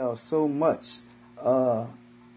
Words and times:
y'all 0.00 0.16
so 0.16 0.48
much. 0.48 0.96
Uh, 1.38 1.84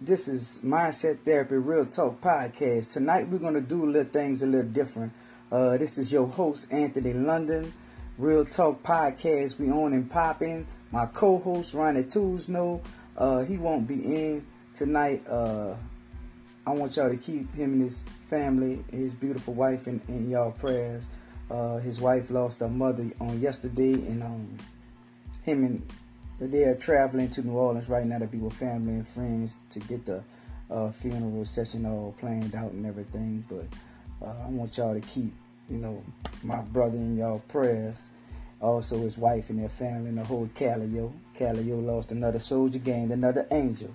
this 0.02 0.28
is 0.28 0.60
Mindset 0.66 1.20
Therapy 1.24 1.56
Real 1.56 1.86
Talk 1.86 2.20
Podcast. 2.20 2.92
Tonight 2.92 3.30
we're 3.30 3.38
going 3.38 3.54
to 3.54 3.62
do 3.62 3.86
little 3.86 4.12
things 4.12 4.42
a 4.42 4.46
little 4.46 4.70
different. 4.70 5.14
Uh, 5.50 5.78
this 5.78 5.98
is 5.98 6.12
your 6.12 6.28
host, 6.28 6.68
Anthony 6.72 7.14
London. 7.14 7.74
Real 8.18 8.44
Talk 8.44 8.84
Podcast. 8.84 9.58
We 9.60 9.72
on 9.72 9.94
and 9.94 10.12
popping. 10.12 10.68
My 10.92 11.06
co-host, 11.06 11.74
Ronnie 11.74 12.04
Toosno. 12.04 12.84
Uh, 13.18 13.44
he 13.44 13.58
won't 13.58 13.88
be 13.88 13.96
in 13.96 14.46
tonight. 14.76 15.26
Uh, 15.26 15.76
I 16.68 16.72
want 16.72 16.98
y'all 16.98 17.12
to 17.12 17.16
keep 17.16 17.56
him 17.56 17.76
and 17.76 17.84
his 17.84 18.04
family, 18.30 18.84
his 18.92 19.14
beautiful 19.14 19.54
wife, 19.54 19.88
in, 19.88 20.02
in 20.10 20.30
y'all 20.30 20.52
prayers. 20.52 21.08
Uh, 21.50 21.78
his 21.78 22.02
wife 22.02 22.30
lost 22.30 22.60
her 22.60 22.68
mother 22.68 23.10
on 23.22 23.40
yesterday, 23.40 23.94
and 23.94 24.22
um, 24.22 24.58
him 25.44 25.64
and 25.64 25.88
they 26.48 26.64
are 26.64 26.76
traveling 26.76 27.30
to 27.30 27.42
New 27.42 27.54
Orleans 27.54 27.90
right 27.90 28.06
now 28.06 28.20
to 28.20 28.28
be 28.28 28.38
with 28.38 28.54
family 28.54 28.94
and 28.94 29.08
friends 29.08 29.58
to 29.72 29.80
get 29.80 30.06
the 30.06 30.24
uh, 30.70 30.92
funeral 30.92 31.46
session 31.46 31.86
all 31.86 32.16
planned 32.20 32.56
out 32.56 32.72
and 32.72 32.86
everything. 32.86 33.46
But 33.48 33.66
uh, 34.26 34.36
I 34.46 34.50
want 34.50 34.78
y'all 34.78 34.94
to 34.94 35.02
keep, 35.02 35.34
you 35.70 35.78
know, 35.78 36.04
my 36.44 36.62
brother 36.62 36.98
in 36.98 37.18
y'all 37.18 37.40
prayers. 37.48 38.10
Also, 38.62 38.98
his 39.00 39.18
wife 39.18 39.50
and 39.50 39.60
their 39.60 39.70
family 39.70 40.10
and 40.10 40.18
the 40.18 40.24
whole 40.24 40.50
Calio. 40.56 41.12
Calio 41.38 41.86
lost 41.86 42.12
another 42.12 42.40
soldier, 42.40 42.80
gained 42.80 43.12
another 43.12 43.46
angel. 43.52 43.94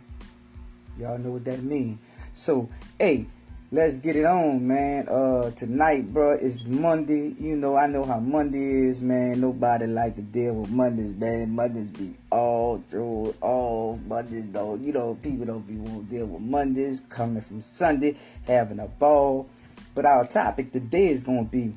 Y'all 0.98 1.19
know 1.19 1.30
what 1.30 1.45
that 1.47 1.62
means. 1.62 1.98
So, 2.34 2.69
hey, 2.98 3.27
let's 3.71 3.99
get 3.99 4.17
it 4.17 4.25
on, 4.25 4.67
man. 4.67 5.09
Uh, 5.09 5.51
tonight, 5.51 6.13
bro, 6.13 6.33
it's 6.33 6.65
Monday. 6.65 7.35
You 7.39 7.57
know, 7.57 7.77
I 7.77 7.87
know 7.87 8.03
how 8.03 8.19
Monday 8.19 8.89
is, 8.89 9.01
man. 9.01 9.41
Nobody 9.41 9.87
like 9.87 10.17
to 10.17 10.23
deal 10.23 10.55
with 10.55 10.71
Mondays, 10.71 11.15
man. 11.17 11.55
Mondays 11.55 11.87
be 11.91 12.15
all 12.31 12.83
through, 12.91 13.35
all 13.43 14.01
Mondays, 14.07 14.47
though. 14.51 14.77
You 14.77 14.93
know, 14.93 15.19
people 15.23 15.45
don't 15.45 15.67
be 15.67 15.75
want 15.75 16.09
to 16.09 16.17
deal 16.17 16.27
with 16.27 16.41
Mondays 16.41 17.03
coming 17.11 17.42
from 17.42 17.61
Sunday, 17.61 18.19
having 18.47 18.79
a 18.79 18.87
ball. 18.87 19.48
But 19.95 20.07
our 20.07 20.27
topic 20.27 20.73
today 20.73 21.09
is 21.09 21.25
to 21.25 21.45
be 21.45 21.75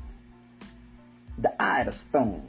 the 1.37 1.61
eye 1.61 1.81
of 1.81 1.87
the 1.87 1.93
storm. 1.93 2.43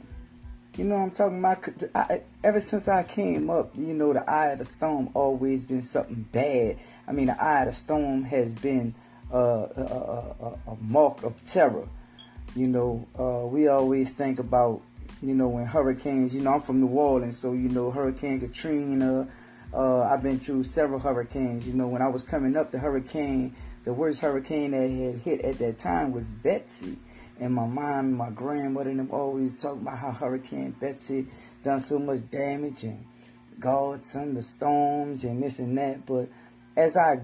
You 0.77 0.85
know 0.85 0.95
I'm 0.95 1.11
talking 1.11 1.39
about? 1.39 1.67
I, 1.93 2.21
ever 2.43 2.59
since 2.59 2.87
I 2.87 3.03
came 3.03 3.49
up, 3.49 3.75
you 3.75 3.93
know, 3.93 4.13
the 4.13 4.27
eye 4.27 4.53
of 4.53 4.59
the 4.59 4.65
storm 4.65 5.09
always 5.13 5.63
been 5.63 5.83
something 5.83 6.27
bad. 6.31 6.79
I 7.07 7.11
mean, 7.11 7.27
the 7.27 7.43
eye 7.43 7.63
of 7.63 7.69
the 7.69 7.75
storm 7.75 8.23
has 8.23 8.53
been 8.53 8.95
a, 9.37 10.55
a, 10.67 10.71
a, 10.71 10.75
mark 10.81 11.23
of 11.23 11.43
terror. 11.45 11.87
You 12.55 12.67
know, 12.67 13.07
uh, 13.17 13.47
we 13.47 13.67
always 13.67 14.11
think 14.11 14.39
about, 14.39 14.81
you 15.21 15.33
know, 15.33 15.47
when 15.47 15.65
hurricanes, 15.65 16.35
you 16.35 16.41
know, 16.41 16.53
I'm 16.53 16.61
from 16.61 16.81
New 16.81 16.87
Orleans, 16.87 17.37
so, 17.37 17.53
you 17.53 17.69
know, 17.69 17.89
Hurricane 17.89 18.39
Katrina, 18.39 19.27
uh, 19.73 20.01
I've 20.01 20.21
been 20.21 20.39
through 20.39 20.63
several 20.63 20.99
hurricanes. 20.99 21.67
You 21.67 21.73
know, 21.73 21.87
when 21.87 22.01
I 22.01 22.07
was 22.07 22.23
coming 22.23 22.55
up, 22.55 22.71
the 22.71 22.79
hurricane, 22.79 23.55
the 23.85 23.93
worst 23.93 24.21
hurricane 24.21 24.71
that 24.71 24.89
had 24.89 25.21
hit 25.21 25.41
at 25.41 25.57
that 25.59 25.79
time 25.79 26.11
was 26.11 26.25
Betsy. 26.25 26.97
And 27.39 27.53
my 27.53 27.65
mom 27.65 28.05
and 28.05 28.15
my 28.15 28.29
grandmother 28.29 28.91
and 28.91 28.99
them 28.99 29.11
always 29.11 29.59
talk 29.59 29.73
about 29.73 29.97
how 29.97 30.11
Hurricane 30.11 30.75
Betsy 30.79 31.27
done 31.63 31.79
so 31.79 31.97
much 31.97 32.29
damage 32.29 32.83
and 32.83 33.05
God 33.59 34.03
sent 34.03 34.35
the 34.35 34.41
storms 34.41 35.23
and 35.23 35.41
this 35.41 35.57
and 35.57 35.75
that. 35.77 36.05
But 36.05 36.29
as 36.77 36.95
I 36.95 37.21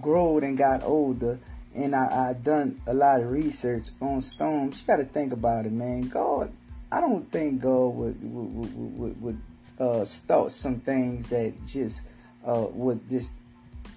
growed 0.00 0.42
and 0.42 0.56
got 0.56 0.82
older, 0.82 1.38
and 1.74 1.94
I, 1.94 2.30
I 2.30 2.32
done 2.32 2.80
a 2.86 2.94
lot 2.94 3.22
of 3.22 3.30
research 3.30 3.88
on 4.00 4.20
storms. 4.22 4.80
You 4.80 4.86
got 4.86 4.96
to 4.96 5.04
think 5.04 5.32
about 5.32 5.66
it, 5.66 5.72
man. 5.72 6.08
God, 6.08 6.52
I 6.90 7.00
don't 7.00 7.30
think 7.30 7.62
God 7.62 7.88
would 7.88 8.16
would 8.22 8.98
would, 8.98 9.22
would, 9.22 9.40
uh, 9.78 10.04
start 10.04 10.52
some 10.52 10.80
things 10.80 11.26
that 11.26 11.54
just 11.66 12.02
uh, 12.46 12.66
would 12.70 13.08
just 13.08 13.32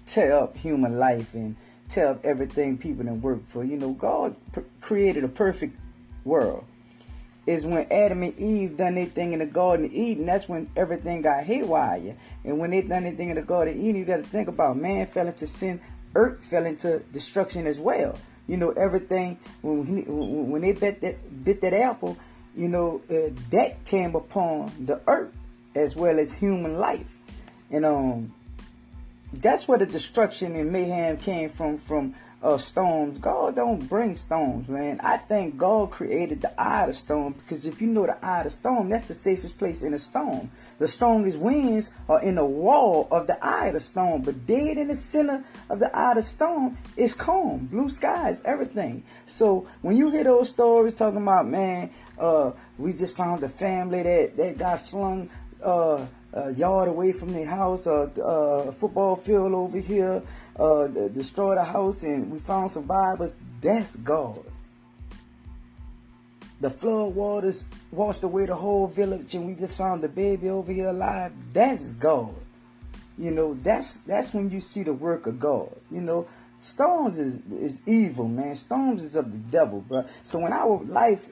tear 0.06 0.38
up 0.38 0.56
human 0.56 0.98
life 0.98 1.34
and 1.34 1.56
tear 1.88 2.08
up 2.08 2.24
everything 2.24 2.78
people 2.78 3.04
can 3.04 3.20
work 3.20 3.46
for. 3.48 3.64
You 3.64 3.76
know, 3.76 3.92
God 3.92 4.36
pr- 4.52 4.60
created 4.80 5.24
a 5.24 5.28
perfect 5.28 5.78
world. 6.24 6.64
Is 7.46 7.66
when 7.66 7.86
Adam 7.92 8.22
and 8.22 8.38
Eve 8.38 8.78
done 8.78 8.96
anything 8.96 9.34
in 9.34 9.40
the 9.40 9.46
Garden 9.46 9.84
of 9.84 9.92
Eden. 9.92 10.24
That's 10.24 10.48
when 10.48 10.70
everything 10.76 11.20
got 11.20 11.44
haywire. 11.44 12.16
And 12.42 12.58
when 12.58 12.70
they 12.70 12.80
done 12.80 13.04
anything 13.04 13.28
in 13.28 13.36
the 13.36 13.42
Garden 13.42 13.74
of 13.74 13.80
Eden, 13.80 13.96
you 13.96 14.06
got 14.06 14.16
to 14.16 14.22
think 14.22 14.48
about 14.48 14.78
man 14.78 15.06
fell 15.06 15.26
into 15.26 15.46
sin 15.46 15.78
earth 16.14 16.44
fell 16.44 16.64
into 16.64 17.00
destruction 17.12 17.66
as 17.66 17.78
well. 17.78 18.18
You 18.46 18.56
know, 18.56 18.70
everything 18.70 19.38
when 19.62 19.86
he, 19.86 20.02
when 20.02 20.62
they 20.62 20.72
bit 20.72 21.00
that 21.00 21.44
bit 21.44 21.60
that 21.62 21.72
apple, 21.72 22.18
you 22.56 22.68
know, 22.68 23.00
uh, 23.10 23.32
that 23.50 23.84
came 23.86 24.14
upon 24.14 24.72
the 24.84 25.00
earth 25.06 25.32
as 25.74 25.96
well 25.96 26.18
as 26.18 26.34
human 26.34 26.78
life, 26.78 27.06
and 27.70 27.84
um, 27.84 28.34
that's 29.32 29.66
where 29.66 29.78
the 29.78 29.86
destruction 29.86 30.54
and 30.56 30.70
mayhem 30.70 31.16
came 31.16 31.48
from 31.48 31.78
from 31.78 32.14
uh, 32.42 32.58
storms. 32.58 33.18
God 33.18 33.56
don't 33.56 33.88
bring 33.88 34.14
storms, 34.14 34.68
man. 34.68 35.00
I 35.02 35.16
think 35.16 35.56
God 35.56 35.90
created 35.90 36.42
the 36.42 36.60
eye 36.60 36.82
of 36.82 36.88
the 36.88 36.94
storm 36.94 37.32
because 37.32 37.64
if 37.64 37.80
you 37.80 37.88
know 37.88 38.06
the 38.06 38.22
eye 38.24 38.40
of 38.40 38.44
the 38.44 38.50
storm, 38.50 38.90
that's 38.90 39.08
the 39.08 39.14
safest 39.14 39.58
place 39.58 39.82
in 39.82 39.94
a 39.94 39.98
storm. 39.98 40.50
The 40.78 40.88
strongest 40.88 41.38
winds 41.38 41.90
are 42.08 42.22
in 42.22 42.34
the 42.34 42.44
wall 42.44 43.06
of 43.10 43.26
the 43.26 43.42
eye 43.44 43.68
of 43.68 43.74
the 43.74 43.80
storm, 43.80 44.22
but 44.22 44.46
dead 44.46 44.76
in 44.76 44.88
the 44.88 44.94
center 44.94 45.44
of 45.70 45.78
the 45.78 45.94
eye 45.96 46.10
of 46.10 46.16
the 46.16 46.22
storm 46.22 46.78
is 46.96 47.14
calm, 47.14 47.66
blue 47.66 47.88
skies, 47.88 48.42
everything. 48.44 49.04
So 49.26 49.68
when 49.82 49.96
you 49.96 50.10
hear 50.10 50.24
those 50.24 50.48
stories 50.48 50.94
talking 50.94 51.22
about, 51.22 51.46
man, 51.46 51.90
uh, 52.18 52.52
we 52.78 52.92
just 52.92 53.16
found 53.16 53.42
a 53.42 53.48
family 53.48 54.02
that, 54.02 54.36
that 54.36 54.58
got 54.58 54.80
slung 54.80 55.30
uh, 55.62 56.06
a 56.32 56.52
yard 56.52 56.88
away 56.88 57.12
from 57.12 57.32
their 57.32 57.46
house, 57.46 57.86
uh, 57.86 58.08
a 58.18 58.72
football 58.72 59.16
field 59.16 59.54
over 59.54 59.78
here, 59.78 60.22
uh, 60.58 60.86
destroyed 61.08 61.58
a 61.58 61.64
house, 61.64 62.02
and 62.02 62.30
we 62.30 62.38
found 62.38 62.70
survivors. 62.70 63.36
That's 63.60 63.96
God. 63.96 64.44
The 66.64 66.70
flood 66.70 67.14
waters 67.14 67.62
washed 67.92 68.22
away 68.22 68.46
the 68.46 68.54
whole 68.54 68.86
village, 68.86 69.34
and 69.34 69.46
we 69.46 69.54
just 69.54 69.76
found 69.76 70.02
the 70.02 70.08
baby 70.08 70.48
over 70.48 70.72
here 70.72 70.88
alive. 70.88 71.30
That's 71.52 71.92
God. 71.92 72.34
You 73.18 73.32
know, 73.32 73.52
that's 73.62 73.98
that's 73.98 74.32
when 74.32 74.48
you 74.48 74.60
see 74.60 74.82
the 74.82 74.94
work 74.94 75.26
of 75.26 75.38
God. 75.38 75.76
You 75.90 76.00
know, 76.00 76.26
storms 76.58 77.18
is 77.18 77.38
is 77.52 77.82
evil, 77.84 78.28
man. 78.28 78.54
Storms 78.54 79.04
is 79.04 79.14
of 79.14 79.30
the 79.30 79.36
devil, 79.36 79.82
bro. 79.82 80.06
So 80.22 80.38
when 80.38 80.54
our 80.54 80.82
life 80.84 81.28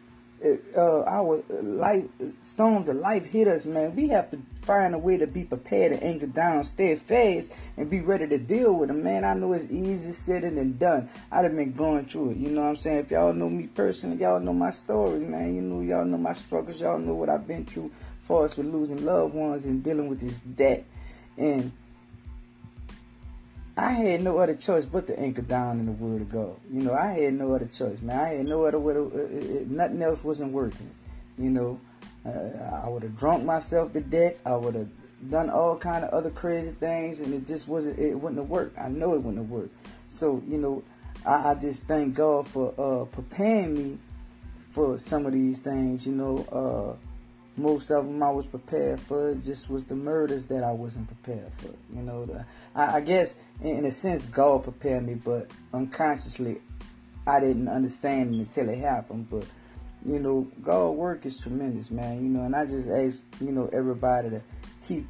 uh, 0.77 1.03
our 1.05 1.43
life 1.49 2.05
storms 2.43 2.91
of 2.91 2.97
life 2.97 3.25
hit 3.25 3.49
us, 3.49 3.65
man, 3.65 3.97
we 3.97 4.09
have 4.09 4.31
to 4.33 4.39
find 4.61 4.95
a 4.95 4.99
way 4.99 5.17
to 5.17 5.27
be 5.27 5.45
prepared 5.45 5.93
and 5.93 6.03
anchor 6.03 6.27
down, 6.27 6.63
steadfast, 6.65 7.53
and 7.77 7.89
be 7.89 8.01
ready 8.01 8.27
to 8.27 8.39
deal 8.39 8.73
with 8.73 8.89
them, 8.89 9.03
man. 9.03 9.25
I 9.25 9.35
know 9.35 9.53
it's 9.53 9.71
easy 9.71 10.13
said 10.13 10.43
than 10.43 10.77
done. 10.77 11.09
I'd 11.31 11.45
have 11.45 11.57
been 11.57 11.73
going 11.73 12.07
through 12.07 12.31
it, 12.31 12.37
you 12.37 12.49
know 12.49 12.63
what 12.63 12.69
I'm 12.69 12.77
saying? 12.77 12.99
If 12.99 13.11
y'all 13.11 13.33
know 13.33 13.49
me 13.49 13.67
personally, 13.67 14.17
y'all 14.19 14.41
know 14.41 14.53
my 14.53 14.71
story, 14.71 15.21
man. 15.21 15.55
You 15.55 15.63
know, 15.63 15.81
y'all 15.81 16.05
know 16.05 16.19
my 16.19 16.35
struggles, 16.35 16.81
y'all 16.81 16.99
know 16.99 17.15
what 17.15 17.29
I've 17.29 17.47
been 17.47 17.65
through, 17.65 17.91
us 18.31 18.57
with 18.57 18.67
losing 18.67 19.05
loved 19.05 19.35
ones 19.35 19.67
and 19.67 19.85
dealing 19.85 20.09
with 20.09 20.21
this 20.21 20.39
debt, 20.39 20.85
and 21.37 21.71
I 23.77 23.93
had 23.93 24.23
no 24.23 24.39
other 24.39 24.55
choice 24.55 24.85
but 24.85 25.07
to 25.07 25.19
anchor 25.19 25.43
down 25.43 25.81
in 25.81 25.87
the 25.87 25.93
Word 25.93 26.23
of 26.23 26.31
God. 26.31 26.57
You 26.71 26.83
know, 26.83 26.95
I 26.95 27.13
had 27.13 27.35
no 27.35 27.55
other 27.55 27.67
choice, 27.67 28.01
man. 28.03 28.19
I 28.19 28.29
had 28.35 28.47
no 28.47 28.65
other 28.65 28.79
way. 28.79 28.95
To, 28.95 29.01
uh, 29.01 29.61
uh, 29.61 29.65
nothing 29.67 30.03
else 30.03 30.23
wasn't 30.23 30.53
working. 30.53 30.91
You 31.39 31.51
know, 31.51 31.81
uh, 32.27 32.81
I 32.85 32.89
would 32.89 33.03
have 33.03 33.17
drunk 33.17 33.45
myself 33.45 33.93
to 33.95 34.01
death. 34.01 34.35
I 34.45 34.57
would 34.57 34.75
have 34.75 34.89
done 35.31 35.51
all 35.51 35.77
kind 35.77 36.05
of 36.05 36.11
other 36.11 36.31
crazy 36.31 36.73
things, 36.73 37.21
and 37.21 37.33
it 37.35 37.47
just 37.47 37.69
wasn't. 37.69 37.99
It 37.99 38.15
wouldn't 38.15 38.41
have 38.41 38.51
worked. 38.51 38.79
I 38.79 38.89
know 38.89 39.15
it 39.15 39.23
wouldn't 39.23 39.39
have 39.39 39.51
worked. 39.51 39.75
So 40.09 40.43
you 40.49 40.59
know, 40.59 40.83
I, 41.25 41.51
I 41.51 41.55
just 41.55 41.85
thank 41.85 42.15
God 42.15 42.47
for 42.47 42.75
uh, 42.79 43.05
preparing 43.07 43.75
me 43.75 43.99
for 44.71 44.99
some 44.99 45.27
of 45.27 45.33
these 45.33 45.59
things. 45.59 46.07
You 46.07 46.13
know, 46.13 46.97
uh, 46.97 46.97
most 47.57 47.91
of 47.91 48.07
them 48.07 48.23
I 48.23 48.31
was 48.31 48.47
prepared 48.47 49.01
for. 49.01 49.35
Just 49.35 49.71
was 49.71 49.85
the 49.85 49.95
murders 49.95 50.47
that 50.47 50.65
I 50.65 50.73
wasn't 50.73 51.07
prepared 51.07 51.53
for. 51.59 51.71
You 51.95 52.03
know, 52.03 52.25
the, 52.27 52.45
I, 52.75 52.97
I, 52.97 53.01
guess 53.01 53.35
in 53.63 53.85
a 53.85 53.91
sense 53.91 54.27
God 54.27 54.65
prepared 54.65 55.07
me, 55.07 55.15
but 55.15 55.51
unconsciously 55.73 56.61
I 57.27 57.41
didn't 57.41 57.69
understand 57.69 58.35
it 58.35 58.39
until 58.39 58.69
it 58.71 58.79
happened. 58.79 59.29
But 59.31 59.45
you 60.05 60.19
know, 60.19 60.49
God 60.63 60.91
work 60.91 61.27
is 61.27 61.39
tremendous, 61.39 61.91
man. 61.91 62.23
You 62.23 62.29
know, 62.29 62.43
and 62.43 62.57
I 62.57 62.65
just 62.67 62.89
ask 62.89 63.23
you 63.41 63.53
know 63.53 63.69
everybody 63.73 64.31
to 64.31 64.43
keep 64.89 65.07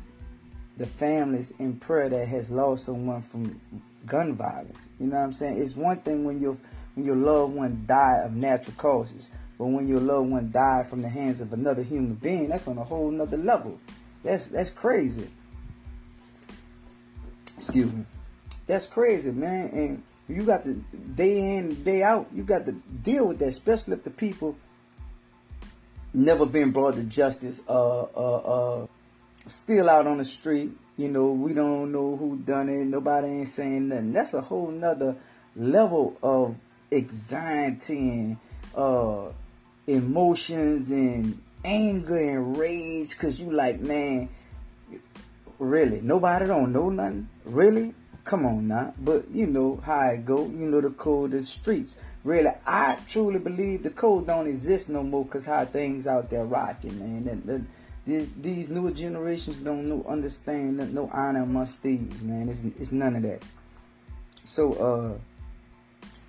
the 0.76 0.86
families 0.86 1.52
in 1.58 1.76
prayer 1.76 2.08
that 2.08 2.28
has 2.28 2.50
lost 2.50 2.84
someone 2.84 3.22
from 3.22 3.60
gun 4.06 4.34
violence. 4.34 4.88
You 4.98 5.06
know 5.06 5.16
what 5.16 5.24
I'm 5.24 5.32
saying? 5.32 5.58
It's 5.58 5.76
one 5.76 5.98
thing 5.98 6.24
when 6.24 6.40
your 6.40 6.56
when 6.94 7.06
your 7.06 7.16
loved 7.16 7.54
one 7.54 7.84
die 7.86 8.20
of 8.24 8.34
natural 8.34 8.74
causes. 8.76 9.28
But 9.58 9.66
when 9.66 9.86
your 9.86 10.00
loved 10.00 10.30
one 10.30 10.50
died 10.50 10.88
from 10.88 11.02
the 11.02 11.08
hands 11.08 11.40
of 11.40 11.52
another 11.52 11.82
human 11.82 12.14
being, 12.14 12.48
that's 12.48 12.66
on 12.66 12.78
a 12.78 12.84
whole 12.84 13.10
nother 13.10 13.36
level. 13.36 13.78
That's 14.24 14.46
that's 14.46 14.70
crazy. 14.70 15.30
Excuse 17.56 17.92
me. 17.92 18.04
That's 18.66 18.86
crazy, 18.86 19.30
man. 19.30 19.68
And 19.72 20.02
you 20.28 20.42
got 20.42 20.64
to 20.64 20.74
day 21.14 21.56
in, 21.56 21.82
day 21.84 22.02
out, 22.02 22.28
you 22.34 22.42
got 22.42 22.66
to 22.66 22.72
deal 22.72 23.26
with 23.26 23.38
that, 23.40 23.48
especially 23.48 23.94
if 23.94 24.04
the 24.04 24.10
people 24.10 24.56
never 26.14 26.46
been 26.46 26.70
brought 26.72 26.94
to 26.96 27.02
justice, 27.04 27.60
uh, 27.68 27.72
uh, 27.72 28.04
uh, 28.04 28.86
still 29.48 29.88
out 29.88 30.06
on 30.06 30.18
the 30.18 30.24
street. 30.24 30.70
You 30.96 31.08
know, 31.08 31.32
we 31.32 31.54
don't 31.54 31.92
know 31.92 32.16
who 32.16 32.36
done 32.36 32.68
it. 32.68 32.84
Nobody 32.84 33.28
ain't 33.28 33.48
saying 33.48 33.88
nothing. 33.88 34.12
That's 34.12 34.34
a 34.34 34.40
whole 34.40 34.70
nother 34.70 35.16
level 35.56 36.16
of 36.22 36.56
anxiety 36.90 37.98
and 37.98 38.36
uh, 38.74 39.30
emotions 39.86 40.90
and 40.90 41.40
anger 41.64 42.18
and 42.18 42.56
rage. 42.56 43.18
Cause 43.18 43.40
you 43.40 43.50
like, 43.50 43.80
man, 43.80 44.28
really, 45.58 46.00
nobody 46.00 46.46
don't 46.46 46.72
know 46.72 46.90
nothing. 46.90 47.28
Really, 47.44 47.94
come 48.24 48.44
on 48.44 48.68
now. 48.68 48.94
But 48.98 49.30
you 49.30 49.46
know 49.46 49.80
how 49.84 49.98
I 49.98 50.16
go. 50.16 50.42
You 50.42 50.70
know 50.70 50.80
the 50.80 50.90
code 50.90 51.32
of 51.34 51.40
the 51.40 51.46
streets. 51.46 51.96
Really, 52.22 52.52
I 52.66 52.98
truly 53.08 53.40
believe 53.40 53.82
the 53.82 53.90
code 53.90 54.26
don't 54.26 54.46
exist 54.46 54.90
no 54.90 55.02
more. 55.02 55.26
Cause 55.26 55.46
how 55.46 55.64
things 55.64 56.06
out 56.06 56.30
there 56.30 56.44
rocking, 56.44 56.98
man. 56.98 57.28
And, 57.28 57.48
and, 57.48 57.66
these, 58.06 58.68
newer 58.68 58.90
generations 58.90 59.56
don't 59.56 59.88
know, 59.88 60.04
understand 60.08 60.92
no 60.92 61.08
honor 61.12 61.42
amongst 61.42 61.76
thieves, 61.78 62.20
man. 62.20 62.48
It's, 62.48 62.62
it's 62.78 62.92
none 62.92 63.16
of 63.16 63.22
that. 63.22 63.42
So, 64.44 65.20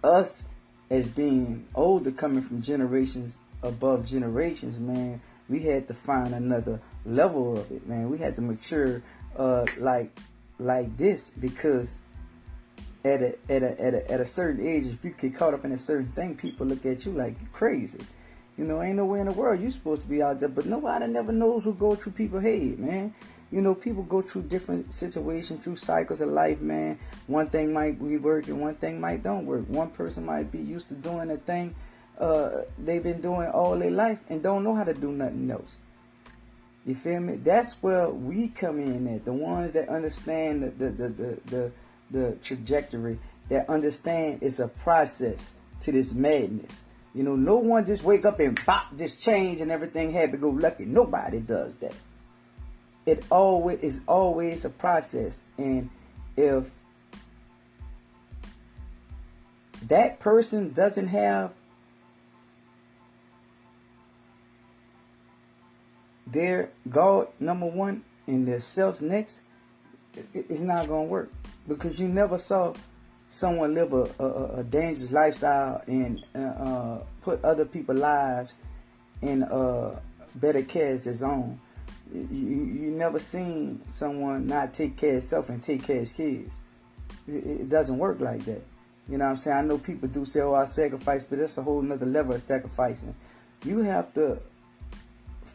uh, 0.04 0.08
us 0.08 0.44
as 0.90 1.08
being 1.08 1.66
older, 1.74 2.12
coming 2.12 2.44
from 2.44 2.62
generations 2.62 3.40
above 3.64 4.06
generations, 4.06 4.80
man, 4.80 5.20
we 5.50 5.62
had 5.62 5.88
to 5.88 5.94
find 5.94 6.34
another 6.36 6.80
level 7.06 7.58
of 7.58 7.72
it, 7.72 7.88
man. 7.88 8.10
We 8.10 8.20
had 8.20 8.36
to 8.36 8.42
mature, 8.42 9.02
uh, 9.36 9.66
like, 9.80 10.16
like 10.60 10.96
this 10.96 11.32
because 11.40 11.96
at 13.04 13.22
a, 13.22 13.36
at 13.50 13.64
a, 13.64 13.82
at 13.82 13.94
a, 13.96 14.12
at 14.12 14.22
a 14.22 14.26
certain 14.26 14.66
age, 14.66 14.86
if 14.86 15.04
you 15.04 15.12
get 15.12 15.36
caught 15.36 15.54
up 15.54 15.66
in 15.66 15.72
a 15.72 15.78
certain 15.78 16.12
thing, 16.12 16.36
people 16.36 16.68
look 16.68 16.86
at 16.86 17.06
you 17.06 17.14
like 17.14 17.52
crazy. 17.52 18.00
You 18.58 18.66
know, 18.66 18.82
ain't 18.82 18.98
no 18.98 19.06
way 19.06 19.20
in 19.20 19.26
the 19.26 19.34
world 19.34 19.62
you're 19.62 19.72
supposed 19.72 20.04
to 20.04 20.08
be 20.08 20.22
out 20.22 20.40
there, 20.40 20.50
but 20.50 20.66
nobody 20.66 21.08
never 21.08 21.32
knows 21.32 21.66
what 21.66 21.80
go 21.80 21.96
through 21.96 22.12
people's 22.14 22.44
head, 22.44 22.78
man. 22.80 23.14
You 23.52 23.62
know, 23.62 23.76
people 23.76 24.04
go 24.04 24.22
through 24.22 24.44
different 24.44 24.94
situations, 24.94 25.64
through 25.64 25.76
cycles 25.76 26.22
of 26.22 26.30
life, 26.30 26.60
man. 26.60 27.00
One 27.28 27.50
thing 27.50 27.74
might 27.74 28.00
be 28.00 28.18
working, 28.18 28.60
one 28.60 28.76
thing 28.76 29.00
might 29.00 29.24
don't 29.24 29.46
work. 29.46 29.66
One 29.68 29.90
person 29.90 30.26
might 30.26 30.52
be 30.52 30.60
used 30.60 30.88
to 30.90 30.96
doing 30.96 31.30
a 31.32 31.38
thing 31.38 31.76
uh, 32.20 32.62
they've 32.78 33.04
been 33.04 33.22
doing 33.22 33.50
all 33.50 33.78
their 33.78 33.92
life 33.92 34.20
and 34.30 34.44
don't 34.44 34.64
know 34.64 34.76
how 34.76 34.84
to 34.84 34.94
do 34.94 35.12
nothing 35.12 35.50
else. 35.50 35.78
You 36.86 36.96
feel 36.96 37.20
me? 37.20 37.38
That's 37.38 37.74
where 37.82 38.10
we 38.10 38.50
come 38.50 38.80
in 38.80 39.08
at. 39.08 39.26
The 39.26 39.34
ones 39.34 39.72
that 39.72 39.90
understand 39.90 40.64
the 40.64 40.70
the 40.70 40.90
the 40.90 41.10
the, 41.10 41.40
the, 41.46 41.72
the 42.12 42.38
trajectory, 42.44 43.20
that 43.50 43.70
understand 43.70 44.40
it's 44.42 44.60
a 44.60 44.68
process 44.68 45.54
to 45.82 45.92
this 45.92 46.14
madness. 46.14 46.84
You 47.14 47.24
know, 47.24 47.36
no 47.36 47.58
one 47.58 47.86
just 47.86 48.04
wake 48.04 48.26
up 48.26 48.40
and 48.40 48.58
pop, 48.58 48.98
just 48.98 49.22
change 49.22 49.62
and 49.62 49.72
everything 49.72 50.12
happy 50.12 50.38
go 50.38 50.50
lucky. 50.50 50.86
Nobody 50.86 51.40
does 51.40 51.76
that. 51.76 51.94
It 53.06 53.24
always 53.30 53.80
is 53.82 54.02
always 54.08 54.66
a 54.66 54.70
process. 54.70 55.44
And 55.58 55.90
if 56.36 56.66
that 59.88 60.20
person 60.20 60.74
doesn't 60.74 61.08
have 61.08 61.52
their 66.26 66.72
God 66.90 67.28
number 67.40 67.68
one 67.68 68.04
and 68.26 68.48
their 68.48 68.62
self 68.62 69.02
next, 69.02 69.42
it's 70.34 70.62
not 70.62 70.88
gonna 70.88 71.04
work 71.04 71.32
because 71.68 72.00
you 72.00 72.08
never 72.08 72.38
saw 72.38 72.74
someone 73.34 73.74
live 73.74 73.92
a, 73.94 74.08
a, 74.20 74.60
a 74.60 74.64
dangerous 74.64 75.12
lifestyle 75.12 75.82
and 75.88 76.24
uh, 76.36 76.40
uh, 76.40 77.04
put 77.24 77.44
other 77.44 77.66
people's 77.66 77.98
lives 77.98 78.54
in 79.24 79.42
uh, 79.42 80.00
better 80.36 80.62
care 80.62 80.90
as 80.90 81.06
his 81.06 81.24
own. 81.24 81.60
You, 82.14 82.22
you, 82.22 82.92
never 82.92 83.18
seen 83.18 83.82
someone 83.88 84.46
not 84.46 84.76
take 84.76 84.98
care 84.98 85.18
of 85.18 85.24
self 85.24 85.50
and 85.50 85.64
take 85.64 85.84
care 85.84 85.96
of 85.96 86.02
his 86.02 86.12
kids. 86.12 86.54
It, 87.28 87.34
it, 87.34 87.70
doesn't 87.70 87.98
work 87.98 88.20
like 88.20 88.46
that. 88.46 88.62
You 89.10 89.18
know 89.18 89.26
what 89.26 89.32
I'm 89.32 89.38
saying? 89.38 89.58
I 89.58 89.62
know 89.62 89.80
people 89.80 90.10
do 90.10 90.26
say, 90.26 90.42
oh, 90.42 90.54
I 90.54 90.66
sacrifice, 90.66 91.24
but 91.24 91.40
that's 91.40 91.58
a 91.58 91.64
whole 91.64 91.82
nother 91.82 92.06
level 92.06 92.36
of 92.36 92.42
sacrificing. 92.42 93.16
You 93.66 93.80
have 93.80 94.14
to 94.14 94.38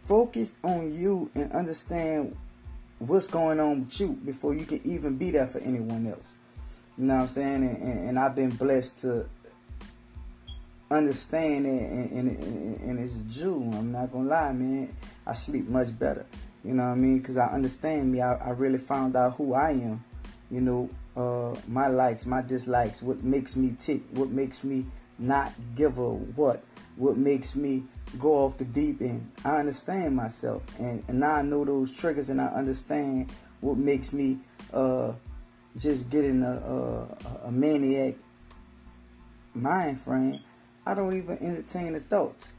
focus 0.08 0.56
on 0.64 0.98
you 0.98 1.30
and 1.36 1.52
understand 1.52 2.36
what's 2.98 3.28
going 3.28 3.60
on 3.60 3.84
with 3.84 4.00
you 4.00 4.08
before 4.25 4.54
you 4.54 4.64
can 4.66 4.80
even 4.84 5.16
be 5.16 5.30
there 5.30 5.46
for 5.46 5.60
anyone 5.60 6.08
else. 6.08 6.34
You 6.99 7.05
know 7.05 7.15
what 7.15 7.23
I'm 7.23 7.29
saying? 7.29 7.55
And, 7.55 7.83
and, 7.83 8.09
and 8.09 8.19
I've 8.19 8.35
been 8.35 8.50
blessed 8.50 9.00
to 9.03 9.29
understand 10.91 11.67
it 11.67 11.83
and, 11.83 12.12
and, 12.12 12.81
and, 12.81 12.99
it's 12.99 13.15
Jew. 13.35 13.71
I'm 13.75 13.93
not 13.93 14.11
gonna 14.11 14.29
lie, 14.29 14.53
man. 14.53 14.97
I 15.27 15.35
sleep 15.35 15.69
much 15.69 15.97
better. 15.97 16.27
You 16.65 16.75
know 16.75 16.85
what 16.85 16.93
I 16.93 16.95
mean? 16.97 17.19
Because 17.19 17.37
I 17.37 17.47
understand 17.47 18.11
me. 18.11 18.21
I, 18.21 18.35
I 18.35 18.50
really 18.50 18.79
found 18.79 19.15
out 19.15 19.37
who 19.37 19.55
I 19.55 19.71
am. 19.71 20.05
You 20.50 20.61
know, 20.61 20.91
uh, 21.17 21.55
my 21.69 21.89
likes, 21.89 22.27
my 22.27 22.43
dislikes, 22.43 23.03
what 23.03 23.23
makes 23.23 23.55
me 23.55 23.77
tick, 23.79 24.00
what 24.12 24.31
makes 24.31 24.65
me 24.65 24.87
not 25.19 25.53
give 25.77 25.99
a 25.99 26.09
what, 26.11 26.62
what 26.97 27.17
makes 27.17 27.55
me 27.55 27.85
go 28.19 28.45
off 28.45 28.56
the 28.56 28.65
deep 28.65 29.03
end. 29.03 29.31
I 29.45 29.59
understand 29.59 30.17
myself, 30.17 30.62
and, 30.79 31.05
and 31.09 31.21
now 31.21 31.35
I 31.35 31.43
know 31.43 31.65
those 31.65 31.95
triggers, 31.95 32.29
and 32.29 32.41
I 32.41 32.47
understand 32.47 33.31
what 33.61 33.77
makes 33.77 34.12
me 34.12 34.39
uh, 34.73 35.12
just 35.78 36.10
getting 36.10 36.42
a, 36.42 36.52
a, 36.52 37.48
a 37.48 37.50
maniac 37.50 38.14
mind 39.54 40.00
frame, 40.02 40.40
I 40.86 40.94
don't 40.94 41.16
even 41.16 41.38
entertain 41.40 41.92
the 41.92 42.00
thoughts. 42.00 42.52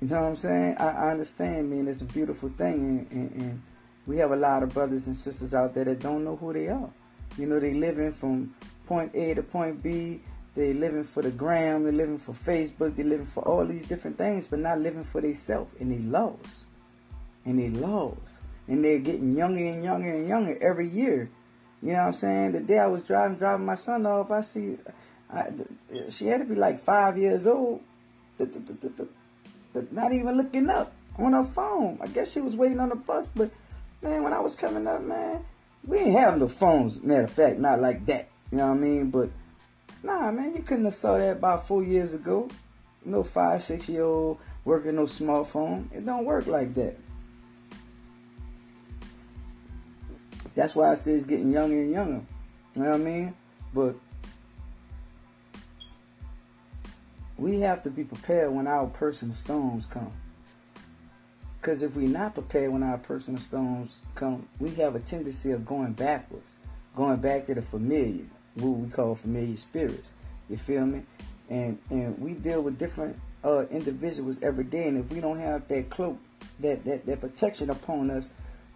You 0.00 0.08
know 0.08 0.20
what 0.20 0.28
I'm 0.28 0.36
saying? 0.36 0.76
I, 0.78 1.06
I 1.06 1.10
understand, 1.12 1.70
man. 1.70 1.88
It's 1.88 2.02
a 2.02 2.04
beautiful 2.04 2.50
thing, 2.50 3.06
and, 3.10 3.10
and, 3.10 3.40
and, 3.40 3.62
we 4.06 4.18
have 4.18 4.32
a 4.32 4.36
lot 4.36 4.62
of 4.62 4.68
brothers 4.68 5.06
and 5.06 5.16
sisters 5.16 5.54
out 5.54 5.72
there 5.72 5.84
that 5.84 6.00
don't 6.00 6.24
know 6.24 6.36
who 6.36 6.52
they 6.52 6.68
are. 6.68 6.90
You 7.38 7.46
know, 7.46 7.58
they 7.58 7.72
living 7.72 8.12
from 8.12 8.54
point 8.86 9.14
A 9.14 9.32
to 9.32 9.42
point 9.42 9.82
B. 9.82 10.20
They 10.54 10.74
living 10.74 11.04
for 11.04 11.22
the 11.22 11.30
gram. 11.30 11.84
They 11.84 11.90
living 11.90 12.18
for 12.18 12.34
Facebook. 12.34 12.96
They 12.96 13.02
living 13.02 13.24
for 13.24 13.42
all 13.48 13.64
these 13.64 13.86
different 13.86 14.18
things, 14.18 14.46
but 14.46 14.58
not 14.58 14.78
living 14.78 15.04
for 15.04 15.22
themselves. 15.22 15.72
And 15.80 15.90
they 15.90 15.98
lost. 15.98 16.66
And 17.46 17.58
they 17.58 17.70
lost. 17.70 18.40
And 18.68 18.84
they're 18.84 18.98
getting 18.98 19.34
younger 19.34 19.64
and 19.64 19.82
younger 19.82 20.12
and 20.12 20.28
younger 20.28 20.58
every 20.62 20.90
year. 20.90 21.30
You 21.84 21.92
know 21.92 21.98
what 21.98 22.06
I'm 22.06 22.12
saying? 22.14 22.52
The 22.52 22.60
day 22.60 22.78
I 22.78 22.86
was 22.86 23.02
driving, 23.02 23.36
driving 23.36 23.66
my 23.66 23.74
son 23.74 24.06
off, 24.06 24.30
I 24.30 24.40
see, 24.40 24.78
I, 25.30 25.50
she 26.08 26.26
had 26.28 26.38
to 26.38 26.46
be 26.46 26.54
like 26.54 26.82
five 26.82 27.18
years 27.18 27.46
old, 27.46 27.82
not 29.90 30.14
even 30.14 30.38
looking 30.38 30.70
up 30.70 30.94
on 31.18 31.34
her 31.34 31.44
phone. 31.44 31.98
I 32.00 32.06
guess 32.06 32.32
she 32.32 32.40
was 32.40 32.56
waiting 32.56 32.80
on 32.80 32.88
the 32.88 32.94
bus, 32.96 33.26
but 33.34 33.50
man, 34.00 34.22
when 34.22 34.32
I 34.32 34.40
was 34.40 34.56
coming 34.56 34.86
up, 34.86 35.02
man, 35.02 35.44
we 35.86 35.98
ain't 35.98 36.18
have 36.18 36.38
no 36.38 36.48
phones. 36.48 37.02
Matter 37.02 37.24
of 37.24 37.30
fact, 37.30 37.58
not 37.58 37.82
like 37.82 38.06
that. 38.06 38.28
You 38.50 38.58
know 38.58 38.68
what 38.68 38.78
I 38.78 38.80
mean? 38.80 39.10
But 39.10 39.28
nah, 40.02 40.30
man, 40.30 40.54
you 40.56 40.62
couldn't 40.62 40.86
have 40.86 40.94
saw 40.94 41.18
that 41.18 41.36
about 41.36 41.68
four 41.68 41.84
years 41.84 42.14
ago. 42.14 42.48
No 43.04 43.22
five, 43.22 43.62
six 43.62 43.90
year 43.90 44.04
old 44.04 44.38
working 44.64 44.94
no 44.94 45.02
smartphone. 45.02 45.92
It 45.92 46.06
don't 46.06 46.24
work 46.24 46.46
like 46.46 46.74
that. 46.76 46.96
That's 50.54 50.74
why 50.74 50.90
I 50.90 50.94
say 50.94 51.12
it's 51.12 51.24
getting 51.24 51.52
younger 51.52 51.80
and 51.80 51.92
younger. 51.92 52.22
You 52.74 52.82
know 52.82 52.90
what 52.90 53.00
I 53.00 53.04
mean? 53.04 53.34
But 53.72 53.96
we 57.36 57.60
have 57.60 57.82
to 57.82 57.90
be 57.90 58.04
prepared 58.04 58.52
when 58.52 58.66
our 58.66 58.86
personal 58.86 59.34
storms 59.34 59.86
come. 59.86 60.12
Because 61.60 61.82
if 61.82 61.96
we're 61.96 62.08
not 62.08 62.34
prepared 62.34 62.72
when 62.72 62.82
our 62.82 62.98
personal 62.98 63.40
storms 63.40 63.98
come, 64.14 64.46
we 64.60 64.70
have 64.74 64.94
a 64.94 65.00
tendency 65.00 65.50
of 65.50 65.64
going 65.64 65.92
backwards, 65.92 66.54
going 66.94 67.16
back 67.16 67.46
to 67.46 67.54
the 67.54 67.62
familiar, 67.62 68.24
what 68.54 68.68
we 68.68 68.88
call 68.90 69.14
familiar 69.14 69.56
spirits. 69.56 70.12
You 70.50 70.58
feel 70.58 70.84
me? 70.84 71.02
And 71.48 71.78
and 71.90 72.18
we 72.18 72.32
deal 72.32 72.62
with 72.62 72.78
different 72.78 73.18
uh, 73.42 73.66
individuals 73.70 74.36
every 74.42 74.64
day, 74.64 74.88
and 74.88 74.98
if 74.98 75.10
we 75.10 75.20
don't 75.20 75.38
have 75.40 75.66
that 75.68 75.90
cloak, 75.90 76.18
that, 76.60 76.84
that 76.84 77.06
that 77.06 77.20
protection 77.20 77.70
upon 77.70 78.10
us, 78.10 78.28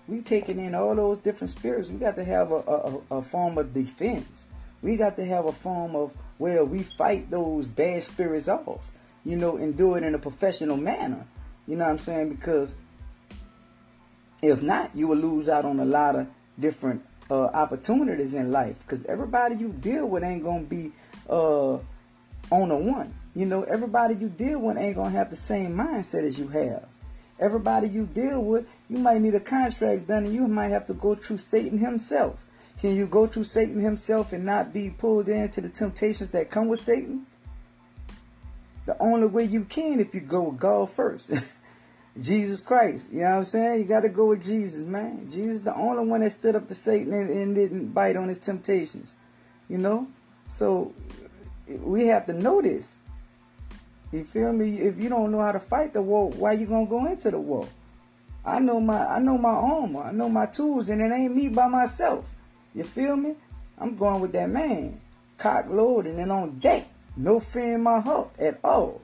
we 0.08 0.22
taking 0.22 0.58
in 0.58 0.74
all 0.74 0.94
those 0.94 1.18
different 1.18 1.50
spirits. 1.50 1.88
We 1.88 1.96
got 1.98 2.16
to 2.16 2.24
have 2.24 2.50
a, 2.50 2.56
a, 2.56 3.18
a 3.18 3.22
form 3.22 3.58
of 3.58 3.74
defense. 3.74 4.46
We 4.80 4.96
got 4.96 5.16
to 5.16 5.24
have 5.26 5.44
a 5.44 5.52
form 5.52 5.94
of 5.94 6.12
where 6.38 6.64
we 6.64 6.82
fight 6.82 7.30
those 7.30 7.66
bad 7.66 8.02
spirits 8.02 8.48
off, 8.48 8.80
you 9.24 9.36
know, 9.36 9.56
and 9.56 9.76
do 9.76 9.94
it 9.94 10.02
in 10.02 10.14
a 10.14 10.18
professional 10.18 10.78
manner. 10.78 11.26
You 11.66 11.76
know 11.76 11.84
what 11.84 11.90
I'm 11.90 11.98
saying? 11.98 12.30
Because 12.30 12.74
if 14.40 14.62
not, 14.62 14.96
you 14.96 15.08
will 15.08 15.18
lose 15.18 15.48
out 15.48 15.64
on 15.64 15.78
a 15.78 15.84
lot 15.84 16.16
of 16.16 16.26
different 16.58 17.04
uh, 17.30 17.44
opportunities 17.44 18.32
in 18.32 18.50
life. 18.50 18.76
Because 18.78 19.04
everybody 19.04 19.56
you 19.56 19.68
deal 19.68 20.06
with 20.06 20.22
ain't 20.22 20.42
gonna 20.42 20.62
be 20.62 20.92
uh, 21.28 21.74
on 22.50 22.70
a 22.70 22.76
one. 22.76 23.14
You 23.34 23.44
know, 23.44 23.62
everybody 23.64 24.14
you 24.14 24.28
deal 24.28 24.58
with 24.60 24.78
ain't 24.78 24.96
gonna 24.96 25.10
have 25.10 25.28
the 25.28 25.36
same 25.36 25.76
mindset 25.76 26.22
as 26.22 26.38
you 26.38 26.48
have. 26.48 26.86
Everybody 27.40 27.88
you 27.88 28.06
deal 28.06 28.40
with, 28.40 28.66
you 28.88 28.98
might 28.98 29.20
need 29.20 29.34
a 29.34 29.40
contract 29.40 30.08
done 30.08 30.24
and 30.24 30.34
you 30.34 30.48
might 30.48 30.68
have 30.68 30.86
to 30.86 30.94
go 30.94 31.14
through 31.14 31.38
Satan 31.38 31.78
himself. 31.78 32.36
Can 32.80 32.94
you 32.94 33.06
go 33.06 33.26
through 33.26 33.44
Satan 33.44 33.80
himself 33.80 34.32
and 34.32 34.44
not 34.44 34.72
be 34.72 34.90
pulled 34.90 35.28
into 35.28 35.60
the 35.60 35.68
temptations 35.68 36.30
that 36.30 36.50
come 36.50 36.68
with 36.68 36.80
Satan? 36.80 37.26
The 38.86 38.96
only 39.00 39.26
way 39.26 39.44
you 39.44 39.64
can 39.64 40.00
if 40.00 40.14
you 40.14 40.20
go 40.20 40.42
with 40.42 40.58
God 40.58 40.90
first. 40.90 41.30
Jesus 42.20 42.60
Christ. 42.60 43.10
You 43.12 43.20
know 43.20 43.30
what 43.30 43.36
I'm 43.36 43.44
saying? 43.44 43.80
You 43.80 43.84
got 43.84 44.00
to 44.00 44.08
go 44.08 44.26
with 44.26 44.44
Jesus, 44.44 44.82
man. 44.82 45.28
Jesus, 45.30 45.60
the 45.60 45.74
only 45.74 46.04
one 46.04 46.20
that 46.20 46.32
stood 46.32 46.56
up 46.56 46.66
to 46.68 46.74
Satan 46.74 47.12
and, 47.12 47.28
and 47.28 47.54
didn't 47.54 47.88
bite 47.88 48.16
on 48.16 48.28
his 48.28 48.38
temptations. 48.38 49.14
You 49.68 49.78
know? 49.78 50.08
So 50.48 50.92
we 51.66 52.06
have 52.06 52.26
to 52.26 52.32
know 52.32 52.62
this. 52.62 52.96
You 54.12 54.24
feel 54.24 54.52
me? 54.52 54.78
If 54.78 54.98
you 54.98 55.08
don't 55.08 55.30
know 55.30 55.40
how 55.40 55.52
to 55.52 55.60
fight 55.60 55.92
the 55.92 56.02
war, 56.02 56.30
why 56.30 56.52
you 56.52 56.66
gonna 56.66 56.86
go 56.86 57.06
into 57.06 57.30
the 57.30 57.38
war? 57.38 57.68
I 58.44 58.58
know 58.58 58.80
my 58.80 59.06
I 59.06 59.18
know 59.18 59.36
my 59.36 59.50
armor, 59.50 60.02
I 60.02 60.12
know 60.12 60.28
my 60.28 60.46
tools, 60.46 60.88
and 60.88 61.02
it 61.02 61.12
ain't 61.12 61.36
me 61.36 61.48
by 61.48 61.68
myself. 61.68 62.24
You 62.74 62.84
feel 62.84 63.16
me? 63.16 63.34
I'm 63.78 63.96
going 63.96 64.20
with 64.20 64.32
that 64.32 64.48
man, 64.48 65.00
cock 65.36 65.66
loaded 65.68 66.16
and 66.16 66.32
on 66.32 66.58
deck, 66.58 66.88
no 67.16 67.38
fear 67.38 67.74
in 67.74 67.82
my 67.82 68.00
heart 68.00 68.30
at 68.38 68.58
all. 68.64 69.02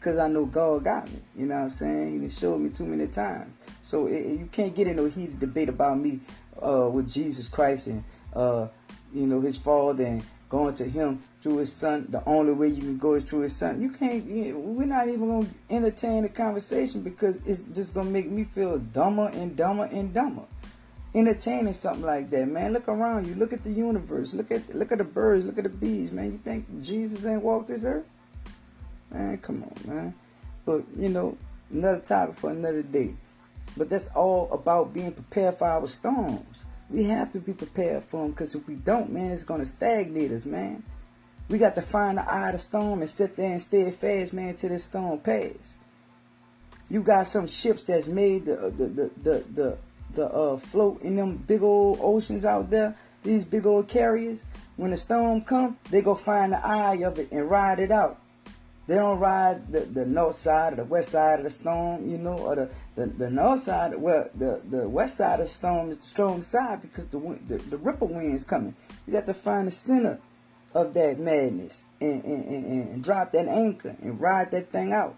Cause 0.00 0.16
I 0.16 0.28
know 0.28 0.46
God 0.46 0.84
got 0.84 1.10
me. 1.10 1.20
You 1.36 1.46
know 1.46 1.56
what 1.56 1.64
I'm 1.64 1.70
saying? 1.70 2.22
He 2.22 2.28
showed 2.28 2.60
me 2.60 2.70
too 2.70 2.84
many 2.86 3.08
times. 3.08 3.52
So 3.82 4.06
it, 4.06 4.26
you 4.26 4.48
can't 4.50 4.74
get 4.74 4.86
into 4.86 5.04
a 5.04 5.10
heated 5.10 5.40
debate 5.40 5.68
about 5.68 5.98
me 5.98 6.20
uh, 6.62 6.88
with 6.90 7.10
Jesus 7.10 7.48
Christ 7.48 7.88
and 7.88 8.04
uh, 8.32 8.68
you 9.12 9.26
know 9.26 9.40
his 9.40 9.56
father 9.56 10.04
and 10.04 10.22
going 10.48 10.74
to 10.76 10.84
him 10.84 11.22
through 11.42 11.58
his 11.58 11.72
son. 11.72 12.06
The 12.10 12.24
only 12.24 12.52
way 12.52 12.68
you 12.68 12.80
can 12.80 12.98
go 12.98 13.14
is 13.14 13.24
through 13.24 13.40
his 13.40 13.56
son. 13.56 13.80
You 13.80 13.90
can't. 13.90 14.24
We're 14.26 14.86
not 14.86 15.08
even 15.08 15.28
gonna 15.28 15.48
entertain 15.70 16.22
the 16.22 16.28
conversation 16.28 17.02
because 17.02 17.38
it's 17.46 17.62
just 17.74 17.94
gonna 17.94 18.10
make 18.10 18.30
me 18.30 18.44
feel 18.44 18.78
dumber 18.78 19.28
and 19.28 19.56
dumber 19.56 19.84
and 19.84 20.12
dumber. 20.12 20.44
Entertaining 21.14 21.72
something 21.72 22.04
like 22.04 22.30
that, 22.30 22.48
man. 22.48 22.72
Look 22.72 22.88
around 22.88 23.26
you. 23.26 23.34
Look 23.34 23.52
at 23.52 23.64
the 23.64 23.70
universe. 23.70 24.34
Look 24.34 24.50
at 24.50 24.74
look 24.74 24.92
at 24.92 24.98
the 24.98 25.04
birds. 25.04 25.46
Look 25.46 25.58
at 25.58 25.64
the 25.64 25.70
bees, 25.70 26.12
man. 26.12 26.32
You 26.32 26.38
think 26.38 26.82
Jesus 26.82 27.24
ain't 27.24 27.42
walked 27.42 27.68
this 27.68 27.84
earth? 27.84 28.04
Man, 29.10 29.38
come 29.38 29.62
on, 29.62 29.94
man. 29.94 30.14
But, 30.64 30.84
you 30.98 31.08
know, 31.08 31.36
another 31.70 32.00
topic 32.00 32.34
for 32.34 32.50
another 32.50 32.82
day. 32.82 33.14
But 33.76 33.88
that's 33.88 34.08
all 34.08 34.52
about 34.52 34.92
being 34.92 35.12
prepared 35.12 35.58
for 35.58 35.66
our 35.66 35.86
storms. 35.86 36.64
We 36.90 37.04
have 37.04 37.32
to 37.32 37.38
be 37.38 37.52
prepared 37.52 38.04
for 38.04 38.22
them 38.22 38.30
because 38.30 38.54
if 38.54 38.66
we 38.66 38.74
don't, 38.74 39.12
man, 39.12 39.30
it's 39.30 39.44
going 39.44 39.60
to 39.60 39.66
stagnate 39.66 40.32
us, 40.32 40.44
man. 40.44 40.82
We 41.48 41.58
got 41.58 41.74
to 41.76 41.82
find 41.82 42.18
the 42.18 42.30
eye 42.30 42.48
of 42.48 42.52
the 42.54 42.58
storm 42.58 43.00
and 43.00 43.10
sit 43.10 43.36
there 43.36 43.52
and 43.52 43.62
stay 43.62 43.90
fast, 43.90 44.32
man, 44.32 44.54
till 44.54 44.70
the 44.70 44.78
storm 44.78 45.18
pass. 45.18 45.76
You 46.90 47.02
got 47.02 47.28
some 47.28 47.46
ships 47.46 47.84
that's 47.84 48.06
made 48.06 48.46
the 48.46 48.72
the 48.76 48.86
the 48.86 49.10
the 49.22 49.44
the, 49.54 49.78
the 50.14 50.26
uh, 50.26 50.56
float 50.56 51.02
in 51.02 51.16
them 51.16 51.36
big 51.36 51.62
old 51.62 51.98
oceans 52.00 52.44
out 52.44 52.70
there. 52.70 52.96
These 53.22 53.44
big 53.44 53.66
old 53.66 53.88
carriers. 53.88 54.42
When 54.76 54.92
the 54.92 54.96
storm 54.96 55.42
come, 55.42 55.76
they 55.90 56.00
go 56.00 56.14
find 56.14 56.52
the 56.52 56.64
eye 56.64 57.02
of 57.04 57.18
it 57.18 57.30
and 57.32 57.50
ride 57.50 57.80
it 57.80 57.90
out. 57.90 58.20
They 58.88 58.94
don't 58.94 59.18
ride 59.18 59.70
the, 59.70 59.80
the 59.80 60.06
north 60.06 60.38
side 60.38 60.72
or 60.72 60.76
the 60.76 60.84
west 60.86 61.10
side 61.10 61.40
of 61.40 61.44
the 61.44 61.50
storm, 61.50 62.08
you 62.10 62.16
know, 62.16 62.38
or 62.38 62.56
the, 62.56 62.70
the, 62.96 63.06
the 63.06 63.30
north 63.30 63.64
side, 63.64 63.94
well, 63.94 64.30
the, 64.34 64.62
the 64.64 64.88
west 64.88 65.18
side 65.18 65.40
of 65.40 65.48
the 65.48 65.54
storm 65.54 65.90
is 65.90 65.98
the 65.98 66.06
strong 66.06 66.42
side 66.42 66.80
because 66.80 67.04
the, 67.04 67.38
the, 67.48 67.58
the 67.58 67.76
ripple 67.76 68.08
wind's 68.08 68.44
coming. 68.44 68.74
You 69.06 69.12
got 69.12 69.26
to 69.26 69.34
find 69.34 69.66
the 69.66 69.72
center 69.72 70.18
of 70.72 70.94
that 70.94 71.18
madness 71.18 71.82
and, 72.00 72.24
and, 72.24 72.44
and, 72.46 72.64
and 72.64 73.04
drop 73.04 73.32
that 73.32 73.46
anchor 73.46 73.94
and 74.00 74.18
ride 74.18 74.52
that 74.52 74.72
thing 74.72 74.94
out. 74.94 75.16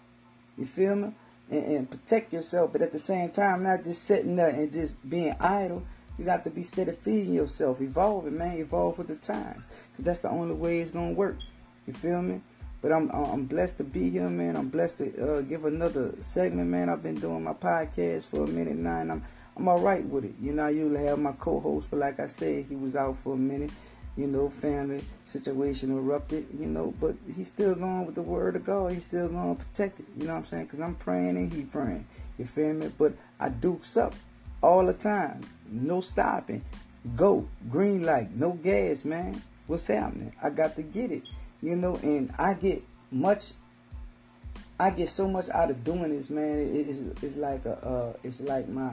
You 0.58 0.66
feel 0.66 0.96
me? 0.96 1.14
And, 1.48 1.64
and 1.64 1.90
protect 1.90 2.32
yourself, 2.32 2.72
but 2.72 2.82
at 2.82 2.90
the 2.90 2.98
same 2.98 3.30
time, 3.30 3.62
not 3.62 3.84
just 3.84 4.02
sitting 4.02 4.34
there 4.34 4.50
and 4.50 4.72
just 4.72 4.96
being 5.08 5.36
idle. 5.38 5.84
You 6.18 6.24
got 6.24 6.42
to 6.42 6.50
be 6.50 6.64
steady 6.64 6.96
feeding 7.04 7.34
yourself, 7.34 7.80
evolving, 7.80 8.36
man. 8.36 8.58
Evolve 8.58 8.98
with 8.98 9.06
the 9.06 9.14
times. 9.14 9.68
Because 9.92 10.04
that's 10.04 10.18
the 10.18 10.30
only 10.30 10.54
way 10.54 10.80
it's 10.80 10.90
going 10.90 11.14
to 11.14 11.14
work. 11.14 11.36
You 11.86 11.92
feel 11.92 12.20
me? 12.20 12.42
But 12.82 12.92
I'm 12.92 13.10
I'm 13.10 13.44
blessed 13.44 13.76
to 13.78 13.84
be 13.84 14.08
here, 14.08 14.28
man. 14.30 14.56
I'm 14.56 14.68
blessed 14.68 14.98
to 14.98 15.36
uh, 15.36 15.40
give 15.42 15.66
another 15.66 16.14
segment, 16.20 16.70
man. 16.70 16.88
I've 16.88 17.02
been 17.02 17.20
doing 17.20 17.44
my 17.44 17.52
podcast 17.52 18.24
for 18.24 18.44
a 18.44 18.46
minute 18.46 18.76
now, 18.76 19.00
and 19.00 19.12
I'm 19.12 19.24
I'm 19.56 19.68
all 19.68 19.80
right 19.80 20.04
with 20.04 20.24
it. 20.24 20.34
You 20.40 20.52
know, 20.52 20.64
I 20.64 20.70
usually 20.70 21.04
have 21.04 21.18
my 21.18 21.32
co-host, 21.32 21.88
but 21.90 21.98
like 21.98 22.18
I 22.18 22.26
said, 22.26 22.66
he 22.68 22.76
was 22.76 22.96
out 22.96 23.18
for 23.18 23.34
a 23.34 23.36
minute. 23.36 23.70
You 24.16 24.26
know, 24.26 24.48
family 24.48 25.04
situation 25.24 25.90
erupted. 25.90 26.46
You 26.58 26.66
know, 26.66 26.94
but 26.98 27.16
he's 27.36 27.48
still 27.48 27.74
going 27.74 28.06
with 28.06 28.14
the 28.14 28.22
word 28.22 28.56
of 28.56 28.64
God. 28.64 28.92
He's 28.92 29.04
still 29.04 29.28
going 29.28 29.56
to 29.56 29.62
protect 29.62 30.00
it. 30.00 30.06
You 30.16 30.26
know 30.26 30.32
what 30.32 30.38
I'm 30.40 30.46
saying? 30.46 30.64
Because 30.64 30.80
I'm 30.80 30.94
praying 30.94 31.36
and 31.36 31.52
he 31.52 31.62
praying. 31.62 32.06
You 32.38 32.46
feel 32.46 32.72
me? 32.72 32.90
But 32.96 33.12
I 33.38 33.50
dukes 33.50 33.98
up 33.98 34.14
all 34.62 34.86
the 34.86 34.94
time. 34.94 35.42
No 35.70 36.00
stopping. 36.00 36.64
Go. 37.14 37.46
Green 37.70 38.02
light. 38.02 38.34
No 38.34 38.52
gas, 38.52 39.04
man. 39.04 39.42
What's 39.66 39.86
happening? 39.86 40.32
I 40.42 40.48
got 40.50 40.76
to 40.76 40.82
get 40.82 41.12
it 41.12 41.22
you 41.62 41.76
know, 41.76 41.96
and 41.96 42.32
I 42.38 42.54
get 42.54 42.82
much, 43.10 43.52
I 44.78 44.90
get 44.90 45.10
so 45.10 45.28
much 45.28 45.48
out 45.50 45.70
of 45.70 45.84
doing 45.84 46.16
this, 46.16 46.30
man. 46.30 46.58
it's, 46.74 47.00
it's 47.22 47.36
like 47.36 47.64
a, 47.66 47.74
uh, 47.86 48.12
it's 48.22 48.40
like 48.40 48.68
my 48.68 48.92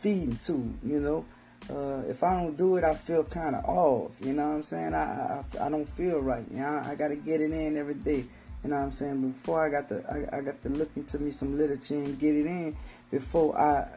feeding 0.00 0.38
tool, 0.42 0.68
you 0.84 1.00
know. 1.00 1.24
Uh, 1.70 2.02
if 2.08 2.22
I 2.22 2.34
don't 2.34 2.56
do 2.56 2.76
it, 2.76 2.84
I 2.84 2.94
feel 2.94 3.24
kind 3.24 3.56
of 3.56 3.64
off. 3.64 4.12
You 4.20 4.34
know 4.34 4.48
what 4.48 4.54
I'm 4.56 4.62
saying? 4.62 4.94
I, 4.94 5.42
I, 5.58 5.66
I 5.66 5.68
don't 5.70 5.88
feel 5.96 6.20
right. 6.20 6.44
You 6.50 6.58
know, 6.58 6.82
I 6.84 6.94
got 6.94 7.08
to 7.08 7.16
get 7.16 7.40
it 7.40 7.52
in 7.52 7.76
every 7.78 7.94
day. 7.94 8.26
You 8.62 8.70
know 8.70 8.76
what 8.76 8.84
I'm 8.84 8.92
saying? 8.92 9.32
Before 9.32 9.66
I 9.66 9.70
got 9.70 9.88
to, 9.88 10.04
I, 10.10 10.38
I 10.38 10.40
got 10.42 10.62
to 10.62 10.68
look 10.68 10.90
into 10.96 11.18
me 11.18 11.30
some 11.30 11.56
literature 11.56 11.94
and 11.94 12.18
get 12.18 12.34
it 12.34 12.46
in 12.46 12.76
before 13.10 13.58
I 13.58 13.88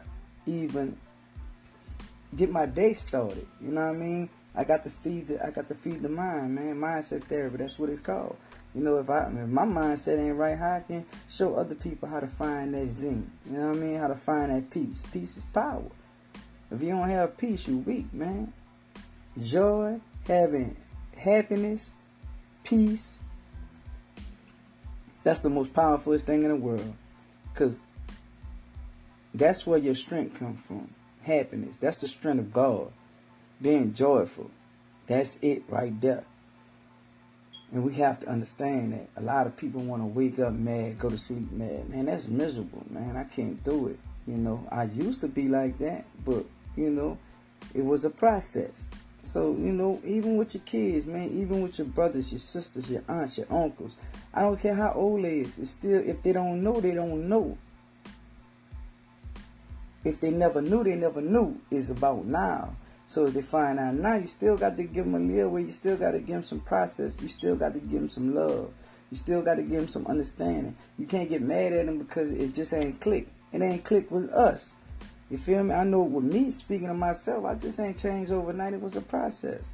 even 0.45 0.97
get 2.35 2.49
my 2.49 2.65
day 2.65 2.93
started. 2.93 3.47
You 3.61 3.71
know 3.71 3.87
what 3.87 3.95
I 3.95 3.99
mean? 3.99 4.29
I 4.57 4.63
got 4.63 4.83
to 4.85 4.89
feed 4.89 5.27
the 5.27 5.45
I 5.45 5.51
got 5.51 5.69
to 5.69 5.75
feed 5.75 6.01
the 6.01 6.09
mind, 6.09 6.55
man. 6.55 6.75
Mindset 6.79 7.23
therapy. 7.25 7.57
That's 7.57 7.77
what 7.77 7.89
it's 7.89 8.01
called. 8.01 8.35
You 8.73 8.81
know, 8.81 8.97
if 8.97 9.07
I 9.07 9.27
if 9.27 9.47
my 9.47 9.65
mindset 9.65 10.17
ain't 10.17 10.35
right, 10.35 10.57
how 10.57 10.77
I 10.77 10.79
can 10.79 11.05
show 11.29 11.55
other 11.55 11.75
people 11.75 12.09
how 12.09 12.19
to 12.19 12.27
find 12.27 12.73
that 12.73 12.89
zen. 12.89 13.31
You 13.45 13.59
know 13.59 13.67
what 13.67 13.77
I 13.77 13.79
mean? 13.79 13.99
How 13.99 14.07
to 14.07 14.15
find 14.15 14.51
that 14.51 14.71
peace. 14.71 15.03
Peace 15.11 15.37
is 15.37 15.43
power. 15.43 15.83
If 16.71 16.81
you 16.81 16.89
don't 16.89 17.07
have 17.07 17.37
peace, 17.37 17.67
you 17.67 17.77
weak, 17.77 18.11
man. 18.11 18.51
Joy, 19.39 20.01
having 20.25 20.75
happiness, 21.15 21.91
peace. 22.63 23.13
That's 25.23 25.39
the 25.39 25.49
most 25.49 25.71
powerful 25.71 26.17
thing 26.17 26.43
in 26.43 26.49
the 26.49 26.55
world. 26.55 26.95
Cause 27.53 27.81
that's 29.33 29.67
where 29.67 29.77
your 29.77 29.93
strength 29.93 30.39
comes 30.39 30.59
from. 30.65 30.89
Happiness. 31.21 31.75
That's 31.79 31.99
the 31.99 32.07
strength 32.07 32.39
of 32.39 32.53
God 32.53 32.91
being 33.61 33.93
joyful. 33.93 34.51
That's 35.07 35.37
it 35.41 35.63
right 35.67 35.99
there. 36.01 36.25
And 37.71 37.83
we 37.83 37.95
have 37.95 38.19
to 38.21 38.29
understand 38.29 38.93
that 38.93 39.09
a 39.17 39.21
lot 39.21 39.45
of 39.45 39.57
people 39.57 39.81
want 39.81 40.01
to 40.01 40.05
wake 40.05 40.39
up 40.39 40.53
mad, 40.53 40.99
go 40.99 41.09
to 41.09 41.17
sleep 41.17 41.51
mad. 41.51 41.89
Man, 41.89 42.05
that's 42.05 42.27
miserable, 42.27 42.85
man. 42.89 43.17
I 43.17 43.23
can't 43.25 43.61
do 43.63 43.87
it. 43.87 43.99
You 44.25 44.37
know, 44.37 44.65
I 44.71 44.83
used 44.83 45.21
to 45.21 45.27
be 45.27 45.47
like 45.47 45.77
that, 45.79 46.05
but, 46.25 46.45
you 46.75 46.89
know, 46.89 47.17
it 47.73 47.83
was 47.83 48.05
a 48.05 48.09
process. 48.09 48.87
So, 49.21 49.51
you 49.51 49.73
know, 49.73 49.99
even 50.05 50.37
with 50.37 50.53
your 50.53 50.63
kids, 50.63 51.05
man, 51.05 51.37
even 51.37 51.61
with 51.61 51.77
your 51.77 51.87
brothers, 51.87 52.31
your 52.31 52.39
sisters, 52.39 52.89
your 52.89 53.03
aunts, 53.09 53.37
your 53.37 53.47
uncles, 53.49 53.97
I 54.33 54.41
don't 54.41 54.59
care 54.61 54.75
how 54.75 54.93
old 54.93 55.25
they 55.25 55.39
is, 55.39 55.59
it's 55.59 55.71
still, 55.71 55.99
if 55.99 56.23
they 56.23 56.31
don't 56.31 56.63
know, 56.63 56.79
they 56.79 56.93
don't 56.93 57.27
know. 57.27 57.57
If 60.05 60.21
they 60.21 60.31
never 60.31 60.61
knew, 60.61 60.83
they 60.85 60.95
never 60.95 61.19
knew. 61.19 61.59
It's 61.69 61.89
about 61.89 62.25
now. 62.25 62.75
So 63.07 63.25
they 63.27 63.41
find 63.41 63.79
out 63.79 63.93
now, 63.93 64.15
you 64.15 64.27
still 64.27 64.57
got 64.57 64.75
to 64.75 64.83
give 64.83 65.05
them 65.05 65.15
a 65.15 65.19
little 65.19 65.51
way. 65.51 65.61
You 65.63 65.71
still 65.71 65.95
got 65.95 66.11
to 66.11 66.19
give 66.19 66.35
them 66.35 66.43
some 66.43 66.59
process. 66.59 67.17
You 67.21 67.29
still 67.29 67.55
got 67.55 67.73
to 67.73 67.79
give 67.79 67.99
them 67.99 68.09
some 68.09 68.35
love. 68.35 68.73
You 69.09 69.17
still 69.17 69.41
got 69.41 69.55
to 69.55 69.63
give 69.63 69.79
them 69.79 69.87
some 69.87 70.05
understanding. 70.07 70.75
You 70.99 71.05
can't 71.05 71.29
get 71.29 71.41
mad 71.41 71.71
at 71.71 71.85
them 71.85 71.99
because 71.99 72.29
it 72.31 72.53
just 72.53 72.73
ain't 72.73 72.99
click. 72.99 73.29
It 73.53 73.61
ain't 73.61 73.85
click 73.85 74.11
with 74.11 74.29
us. 74.31 74.75
You 75.29 75.37
feel 75.37 75.63
me? 75.63 75.73
I 75.73 75.85
know 75.85 76.01
with 76.01 76.25
me, 76.25 76.51
speaking 76.51 76.89
of 76.89 76.97
myself, 76.97 77.45
I 77.45 77.55
just 77.55 77.79
ain't 77.79 77.97
changed 77.97 78.31
overnight. 78.31 78.73
It 78.73 78.81
was 78.81 78.97
a 78.97 79.01
process. 79.01 79.73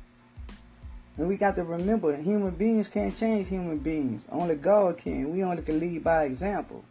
And 1.18 1.28
we 1.28 1.38
got 1.38 1.56
to 1.56 1.64
remember, 1.64 2.16
human 2.16 2.52
beings 2.52 2.88
can't 2.88 3.16
change 3.16 3.48
human 3.48 3.80
beings. 3.80 4.28
Only 4.32 4.56
God 4.56 4.98
can. 4.98 5.32
We 5.32 5.44
only 5.44 5.62
can 5.64 5.80
lead 5.80 6.04
by 6.04 6.26
example. 6.26 6.84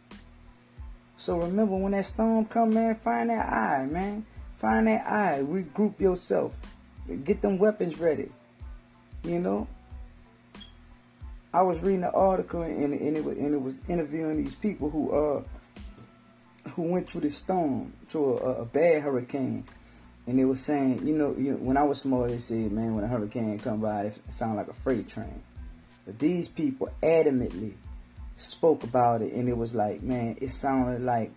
So 1.17 1.37
remember, 1.37 1.75
when 1.75 1.93
that 1.93 2.05
storm 2.05 2.45
come, 2.45 2.73
man, 2.73 2.95
find 2.95 3.29
that 3.29 3.47
eye, 3.47 3.85
man. 3.85 4.25
Find 4.63 4.87
that 4.87 5.05
eye. 5.05 5.43
Regroup 5.43 5.99
yourself. 5.99 6.55
Get 7.25 7.41
them 7.41 7.57
weapons 7.57 7.99
ready. 7.99 8.31
You 9.25 9.39
know. 9.39 9.67
I 11.53 11.63
was 11.63 11.81
reading 11.81 12.05
an 12.05 12.11
article 12.13 12.61
and, 12.61 12.93
and, 12.93 13.17
it, 13.17 13.25
was, 13.25 13.35
and 13.37 13.53
it 13.53 13.61
was 13.61 13.75
interviewing 13.89 14.41
these 14.41 14.55
people 14.55 14.89
who 14.89 15.11
uh 15.11 15.43
who 16.69 16.83
went 16.83 17.09
through 17.09 17.21
the 17.21 17.29
storm, 17.29 17.93
through 18.07 18.39
a, 18.39 18.61
a 18.61 18.65
bad 18.65 19.03
hurricane, 19.03 19.65
and 20.25 20.39
they 20.39 20.45
were 20.45 20.55
saying, 20.55 21.05
you 21.05 21.13
know, 21.13 21.35
you 21.37 21.55
when 21.55 21.75
I 21.75 21.83
was 21.83 21.99
small, 21.99 22.25
they 22.25 22.39
said, 22.39 22.71
man, 22.71 22.95
when 22.95 23.03
a 23.03 23.07
hurricane 23.09 23.59
come 23.59 23.81
by, 23.81 24.03
it 24.05 24.21
sounded 24.29 24.55
like 24.55 24.69
a 24.69 24.73
freight 24.73 25.09
train. 25.09 25.43
But 26.05 26.19
these 26.19 26.47
people 26.47 26.89
adamantly 27.03 27.73
spoke 28.37 28.85
about 28.85 29.21
it, 29.21 29.33
and 29.33 29.49
it 29.49 29.57
was 29.57 29.75
like, 29.75 30.01
man, 30.01 30.37
it 30.39 30.51
sounded 30.51 31.01
like 31.01 31.33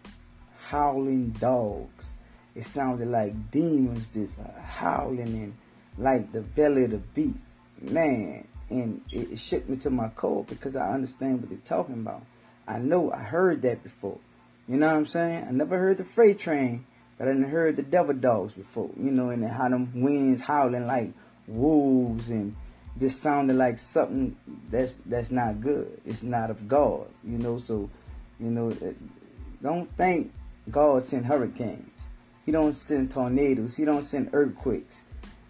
howling 0.68 1.30
dogs 1.30 2.14
it 2.56 2.64
sounded 2.64 3.08
like 3.08 3.50
demons 3.50 4.08
just 4.08 4.38
howling 4.64 5.26
in 5.26 5.54
like 5.98 6.32
the 6.32 6.40
belly 6.40 6.84
of 6.84 6.92
the 6.92 6.96
beast. 6.96 7.56
Man, 7.80 8.48
and 8.70 9.02
it, 9.12 9.32
it 9.32 9.38
shook 9.38 9.68
me 9.68 9.76
to 9.76 9.90
my 9.90 10.08
core 10.08 10.44
because 10.44 10.74
I 10.74 10.92
understand 10.92 11.40
what 11.40 11.50
they're 11.50 11.58
talking 11.64 11.94
about. 11.94 12.22
I 12.66 12.78
know 12.78 13.12
I 13.12 13.18
heard 13.18 13.62
that 13.62 13.82
before. 13.82 14.18
You 14.66 14.78
know 14.78 14.88
what 14.88 14.96
I'm 14.96 15.06
saying? 15.06 15.44
I 15.46 15.50
never 15.52 15.78
heard 15.78 15.98
the 15.98 16.04
freight 16.04 16.38
train, 16.38 16.86
but 17.18 17.28
I 17.28 17.32
done 17.32 17.44
heard 17.44 17.76
the 17.76 17.82
devil 17.82 18.14
dogs 18.14 18.54
before. 18.54 18.90
You 18.96 19.10
know, 19.10 19.28
and 19.28 19.46
how 19.46 19.68
them 19.68 19.92
winds 19.94 20.40
howling 20.40 20.86
like 20.86 21.12
wolves 21.46 22.30
and 22.30 22.56
just 22.98 23.22
sounded 23.22 23.56
like 23.56 23.78
something 23.78 24.36
that's 24.70 24.98
that's 25.04 25.30
not 25.30 25.60
good. 25.60 26.00
It's 26.06 26.22
not 26.22 26.50
of 26.50 26.66
God. 26.66 27.06
You 27.22 27.36
know, 27.36 27.58
so 27.58 27.90
you 28.40 28.50
know, 28.50 28.70
uh, 28.70 28.92
don't 29.62 29.94
think 29.96 30.32
God 30.70 31.02
sent 31.02 31.26
hurricanes. 31.26 32.08
He 32.46 32.52
don't 32.52 32.74
send 32.74 33.10
tornadoes. 33.10 33.76
He 33.76 33.84
don't 33.84 34.02
send 34.02 34.30
earthquakes. 34.32 35.00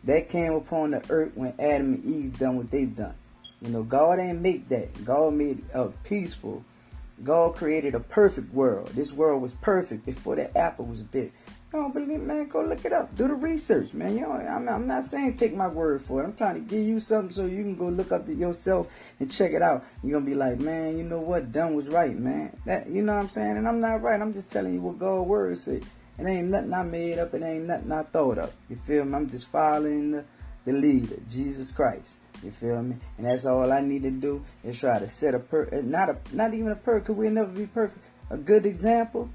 That 0.04 0.30
came 0.30 0.54
upon 0.54 0.92
the 0.92 1.02
earth 1.10 1.32
when 1.34 1.52
Adam 1.58 1.94
and 1.94 2.04
Eve 2.04 2.38
done 2.38 2.56
what 2.56 2.70
they've 2.70 2.96
done. 2.96 3.14
You 3.60 3.68
know, 3.70 3.82
God 3.82 4.18
ain't 4.18 4.40
make 4.40 4.68
that. 4.70 5.04
God 5.04 5.34
made 5.34 5.62
a 5.74 5.88
peaceful. 6.04 6.64
God 7.22 7.54
created 7.54 7.94
a 7.94 8.00
perfect 8.00 8.52
world. 8.52 8.88
This 8.94 9.12
world 9.12 9.42
was 9.42 9.52
perfect 9.54 10.06
before 10.06 10.36
the 10.36 10.56
apple 10.56 10.86
was 10.86 11.00
bit. 11.00 11.32
Don't 11.72 11.92
believe 11.92 12.20
man? 12.20 12.48
Go 12.48 12.62
look 12.62 12.84
it 12.84 12.92
up. 12.92 13.14
Do 13.16 13.26
the 13.28 13.34
research, 13.34 13.92
man. 13.92 14.14
You 14.14 14.22
know, 14.22 14.32
I'm, 14.32 14.68
I'm 14.68 14.86
not 14.86 15.04
saying 15.04 15.36
take 15.36 15.54
my 15.54 15.68
word 15.68 16.00
for 16.00 16.22
it. 16.22 16.24
I'm 16.24 16.34
trying 16.34 16.54
to 16.54 16.60
give 16.60 16.86
you 16.86 17.00
something 17.00 17.34
so 17.34 17.44
you 17.44 17.62
can 17.62 17.76
go 17.76 17.88
look 17.88 18.12
up 18.12 18.28
it 18.28 18.38
yourself 18.38 18.86
and 19.18 19.30
check 19.30 19.52
it 19.52 19.62
out. 19.62 19.84
You're 20.02 20.12
gonna 20.12 20.24
be 20.24 20.34
like, 20.34 20.60
man, 20.60 20.96
you 20.96 21.04
know 21.04 21.20
what? 21.20 21.52
Dunn 21.52 21.74
was 21.74 21.88
right, 21.88 22.16
man. 22.16 22.56
That 22.64 22.88
you 22.88 23.02
know 23.02 23.14
what 23.14 23.24
I'm 23.24 23.28
saying? 23.28 23.56
And 23.56 23.66
I'm 23.66 23.80
not 23.80 24.00
right. 24.00 24.20
I'm 24.20 24.32
just 24.32 24.50
telling 24.50 24.72
you 24.72 24.80
what 24.80 24.98
God's 24.98 25.28
word 25.28 25.58
say. 25.58 25.80
It 26.18 26.26
ain't 26.26 26.48
nothing 26.48 26.72
I 26.72 26.82
made 26.82 27.18
up. 27.18 27.34
It 27.34 27.42
ain't 27.42 27.66
nothing 27.66 27.92
I 27.92 28.02
thought 28.02 28.38
up. 28.38 28.52
You 28.68 28.76
feel 28.76 29.04
me? 29.04 29.14
I'm 29.14 29.28
just 29.28 29.48
following 29.48 30.12
the, 30.12 30.24
the 30.64 30.72
leader, 30.72 31.16
Jesus 31.28 31.70
Christ. 31.70 32.16
You 32.42 32.50
feel 32.50 32.82
me? 32.82 32.96
And 33.18 33.26
that's 33.26 33.44
all 33.44 33.72
I 33.72 33.80
need 33.80 34.02
to 34.02 34.10
do 34.10 34.44
is 34.64 34.78
try 34.78 34.98
to 34.98 35.08
set 35.08 35.34
a 35.34 35.38
per 35.38 35.68
uh, 35.72 35.80
not 35.82 36.10
a 36.10 36.16
not 36.32 36.54
even 36.54 36.72
a 36.72 36.76
per 36.76 37.00
because 37.00 37.16
we'll 37.16 37.30
never 37.30 37.50
be 37.50 37.66
perfect. 37.66 38.00
A 38.30 38.36
good 38.36 38.66
example. 38.66 39.30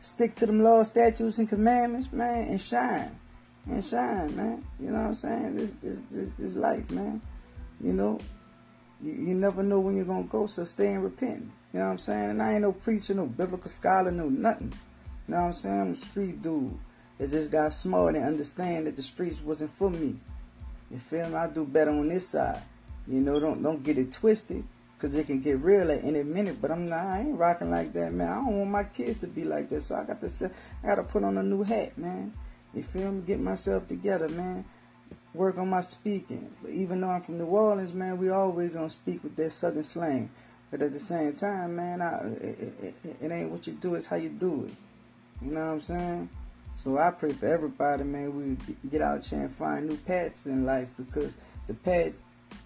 Stick 0.00 0.36
to 0.36 0.46
them 0.46 0.62
laws, 0.62 0.88
statutes, 0.88 1.38
and 1.38 1.48
commandments, 1.48 2.12
man, 2.12 2.48
and 2.48 2.60
shine. 2.60 3.18
And 3.66 3.84
shine, 3.84 4.36
man. 4.36 4.64
You 4.78 4.90
know 4.90 5.00
what 5.00 5.06
I'm 5.06 5.14
saying? 5.14 5.56
This 5.56 5.72
this 5.82 5.98
this, 6.10 6.28
this 6.38 6.54
life, 6.54 6.88
man. 6.90 7.20
You 7.80 7.92
know, 7.92 8.18
you, 9.02 9.12
you 9.12 9.34
never 9.34 9.62
know 9.62 9.80
when 9.80 9.96
you're 9.96 10.04
gonna 10.04 10.24
go, 10.24 10.46
so 10.46 10.64
stay 10.64 10.88
and 10.88 11.02
repent. 11.02 11.50
You 11.72 11.80
know 11.80 11.86
what 11.86 11.92
I'm 11.92 11.98
saying? 11.98 12.30
And 12.30 12.42
I 12.42 12.54
ain't 12.54 12.62
no 12.62 12.72
preacher, 12.72 13.14
no 13.14 13.26
biblical 13.26 13.70
scholar, 13.70 14.10
no 14.10 14.28
nothing. 14.28 14.72
You 15.28 15.34
know 15.34 15.40
what 15.40 15.46
I'm 15.48 15.52
saying? 15.54 15.80
I'm 15.80 15.90
a 15.92 15.96
street 15.96 16.42
dude 16.42 16.78
that 17.18 17.30
just 17.30 17.50
got 17.50 17.72
smart 17.72 18.14
and 18.14 18.24
understand 18.24 18.86
that 18.86 18.96
the 18.96 19.02
streets 19.02 19.40
wasn't 19.40 19.76
for 19.76 19.90
me. 19.90 20.16
You 20.90 20.98
feel 20.98 21.28
me? 21.28 21.34
I 21.34 21.48
do 21.48 21.64
better 21.64 21.90
on 21.90 22.08
this 22.08 22.28
side. 22.28 22.62
You 23.08 23.20
know, 23.20 23.40
don't 23.40 23.62
don't 23.62 23.82
get 23.82 23.98
it 23.98 24.12
twisted. 24.12 24.64
Cause 24.98 25.14
it 25.14 25.26
can 25.26 25.42
get 25.42 25.60
real 25.60 25.90
at 25.90 26.04
any 26.04 26.22
minute, 26.22 26.56
but 26.60 26.70
I'm 26.70 26.88
not. 26.88 27.04
I 27.04 27.20
ain't 27.20 27.38
rocking 27.38 27.70
like 27.70 27.92
that, 27.92 28.14
man. 28.14 28.28
I 28.28 28.36
don't 28.36 28.58
want 28.58 28.70
my 28.70 28.84
kids 28.84 29.18
to 29.18 29.26
be 29.26 29.44
like 29.44 29.68
that, 29.68 29.82
so 29.82 29.94
I 29.94 30.04
got 30.04 30.22
to. 30.22 30.50
I 30.82 30.86
got 30.86 30.94
to 30.94 31.02
put 31.02 31.22
on 31.22 31.36
a 31.36 31.42
new 31.42 31.62
hat, 31.62 31.98
man. 31.98 32.32
You 32.72 32.82
feel 32.82 33.12
me? 33.12 33.20
Get 33.26 33.38
myself 33.38 33.86
together, 33.88 34.28
man. 34.30 34.64
Work 35.34 35.58
on 35.58 35.68
my 35.68 35.82
speaking. 35.82 36.50
But 36.62 36.70
even 36.70 37.02
though 37.02 37.10
I'm 37.10 37.20
from 37.20 37.36
New 37.36 37.44
Orleans, 37.44 37.92
man, 37.92 38.16
we 38.16 38.30
always 38.30 38.70
gonna 38.70 38.88
speak 38.88 39.22
with 39.22 39.36
that 39.36 39.52
Southern 39.52 39.82
slang. 39.82 40.30
But 40.70 40.80
at 40.80 40.92
the 40.94 40.98
same 40.98 41.34
time, 41.34 41.76
man, 41.76 42.00
I, 42.00 42.26
it, 42.28 42.42
it, 42.42 42.94
it, 43.04 43.16
it 43.20 43.30
ain't 43.30 43.50
what 43.50 43.66
you 43.66 43.74
do; 43.74 43.96
it's 43.96 44.06
how 44.06 44.16
you 44.16 44.30
do 44.30 44.64
it. 44.66 44.74
You 45.42 45.50
know 45.52 45.60
what 45.60 45.72
I'm 45.72 45.80
saying? 45.80 46.30
So 46.82 46.98
I 46.98 47.10
pray 47.10 47.32
for 47.32 47.46
everybody, 47.46 48.04
man. 48.04 48.58
We 48.68 48.88
get 48.88 49.02
out 49.02 49.24
here 49.26 49.40
and 49.40 49.56
find 49.56 49.88
new 49.88 49.96
paths 49.96 50.46
in 50.46 50.64
life 50.64 50.88
because 50.96 51.34
the 51.66 51.74
path 51.74 52.12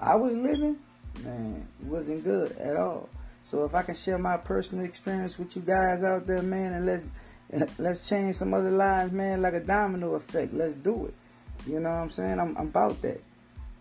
I 0.01 0.17
was 0.17 0.35
living, 0.35 0.77
man, 1.23 1.67
wasn't 1.85 2.25
good 2.25 2.53
at 2.59 2.77
all. 2.77 3.09
So 3.43 3.65
if 3.65 3.75
I 3.75 3.83
can 3.83 3.95
share 3.95 4.19
my 4.19 4.37
personal 4.37 4.85
experience 4.85 5.39
with 5.39 5.57
you 5.57 5.63
guys 5.63 6.03
out 6.03 6.27
there, 6.27 6.43
man, 6.43 6.75
and 6.75 6.87
let's 6.87 7.05
let's 7.79 8.09
change 8.09 8.37
some 8.37 8.55
other 8.55 8.71
lives, 8.71 9.13
man, 9.13 9.43
like 9.43 9.55
a 9.55 9.61
domino 9.61 10.15
effect. 10.15 10.55
Let's 10.55 10.75
do 10.75 11.07
it. 11.07 11.15
You 11.67 11.81
know 11.81 11.91
what 11.91 11.97
I'm 11.97 12.11
saying? 12.11 12.39
I'm, 12.39 12.57
I'm 12.57 12.69
about 12.69 13.01
that. 13.03 13.21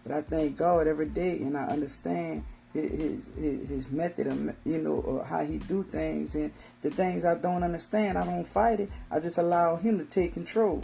But 0.04 0.16
I 0.16 0.22
thank 0.22 0.58
God 0.58 0.88
every 0.88 1.08
day, 1.08 1.38
and 1.38 1.58
I 1.58 1.66
understand 1.66 2.44
his, 2.74 3.30
his 3.36 3.90
method 3.90 4.28
of 4.28 4.56
you 4.64 4.78
know 4.78 4.94
or 4.94 5.26
how 5.26 5.44
he 5.44 5.58
do 5.58 5.84
things 5.84 6.36
and 6.36 6.52
the 6.82 6.92
things 6.92 7.26
I 7.26 7.36
don't 7.36 7.64
understand 7.64 8.18
I 8.18 8.26
don't 8.26 8.48
fight 8.48 8.82
it. 8.82 8.90
I 9.10 9.20
just 9.20 9.38
allow 9.38 9.76
him 9.78 9.98
to 9.98 10.06
take 10.06 10.34
control. 10.34 10.84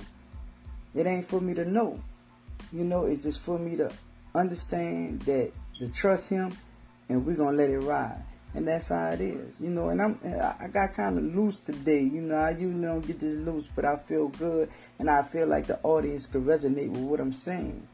It 0.95 1.05
ain't 1.05 1.25
for 1.25 1.39
me 1.39 1.53
to 1.53 1.65
know. 1.65 1.99
You 2.73 2.83
know 2.83 3.05
it's 3.05 3.23
just 3.23 3.39
for 3.41 3.59
me 3.59 3.75
to 3.77 3.91
understand 4.33 5.21
that 5.21 5.51
to 5.79 5.87
trust 5.89 6.29
him 6.29 6.57
and 7.07 7.25
we're 7.25 7.35
gonna 7.35 7.57
let 7.57 7.69
it 7.69 7.79
ride. 7.79 8.23
And 8.55 8.67
that's 8.67 8.87
how 8.87 9.09
it 9.09 9.21
is 9.21 9.53
you 9.59 9.69
know 9.69 9.89
and 9.89 10.01
I'm 10.01 10.19
I 10.59 10.67
got 10.67 10.95
kind 10.95 11.19
of 11.19 11.35
loose 11.35 11.59
today 11.59 12.01
you 12.01 12.21
know 12.21 12.35
I 12.35 12.51
usually 12.51 12.81
don't 12.81 13.05
get 13.05 13.19
this 13.19 13.35
loose 13.35 13.67
but 13.75 13.85
I 13.85 13.97
feel 13.97 14.29
good 14.29 14.71
and 14.97 15.09
I 15.09 15.21
feel 15.21 15.45
like 15.45 15.67
the 15.67 15.79
audience 15.83 16.25
could 16.25 16.45
resonate 16.45 16.89
with 16.89 17.01
what 17.01 17.19
I'm 17.19 17.33
saying. 17.33 17.87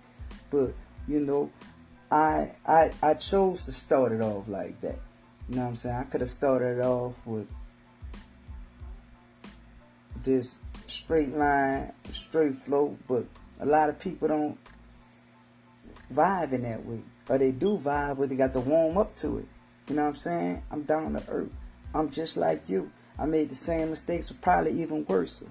But 0.49 0.73
you 1.08 1.19
know 1.19 1.49
I 2.12 2.52
I 2.65 2.91
I 3.02 3.13
chose 3.13 3.63
to 3.65 3.71
start 3.71 4.12
it 4.12 4.21
off 4.21 4.47
like 4.47 4.80
that. 4.82 5.00
You 5.50 5.56
know 5.56 5.63
what 5.63 5.69
I'm 5.69 5.76
saying? 5.78 5.95
I 5.95 6.04
could 6.04 6.21
have 6.21 6.30
started 6.30 6.78
it 6.78 6.82
off 6.82 7.15
with 7.26 7.47
this 10.24 10.58
straight 10.88 11.36
line, 11.36 11.93
straight 12.10 12.56
flow, 12.56 12.97
but 13.08 13.26
a 13.60 13.65
lot 13.65 13.89
of 13.89 14.00
people 14.00 14.28
don't 14.28 14.58
vibe 16.13 16.52
in 16.52 16.63
that 16.63 16.86
way. 16.86 17.00
Or 17.30 17.38
they 17.38 17.52
do 17.52 17.78
vibe, 17.78 18.17
but 18.17 18.30
they 18.30 18.36
got 18.36 18.54
to 18.54 18.60
warm 18.60 18.97
up 18.97 19.15
to 19.17 19.39
it. 19.39 19.47
You 19.88 19.95
know 19.95 20.04
what 20.04 20.10
I'm 20.10 20.15
saying? 20.17 20.63
I'm 20.71 20.84
down 20.84 21.13
to 21.13 21.24
earth. 21.30 21.50
I'm 21.93 22.10
just 22.12 22.38
like 22.38 22.67
you. 22.67 22.91
I 23.17 23.26
made 23.26 23.50
the 23.50 23.56
same 23.56 23.89
mistakes, 23.89 24.28
but 24.28 24.41
probably 24.41 24.82
even 24.82 25.06
worse. 25.06 25.41
You 25.41 25.50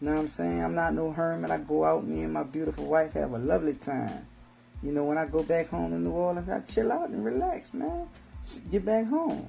know 0.00 0.12
what 0.12 0.20
I'm 0.20 0.28
saying? 0.28 0.62
I'm 0.62 0.74
not 0.74 0.94
no 0.94 1.12
hermit. 1.12 1.50
I 1.50 1.58
go 1.58 1.84
out, 1.84 2.06
me 2.06 2.22
and 2.22 2.32
my 2.32 2.44
beautiful 2.44 2.86
wife 2.86 3.14
have 3.14 3.32
a 3.32 3.38
lovely 3.38 3.74
time. 3.74 4.26
You 4.82 4.92
know, 4.92 5.04
when 5.04 5.18
I 5.18 5.26
go 5.26 5.42
back 5.42 5.68
home 5.68 5.90
to 5.90 5.98
New 5.98 6.10
Orleans, 6.10 6.48
I 6.48 6.60
chill 6.60 6.92
out 6.92 7.08
and 7.10 7.24
relax, 7.24 7.74
man. 7.74 8.08
Get 8.70 8.84
back 8.84 9.06
home. 9.06 9.48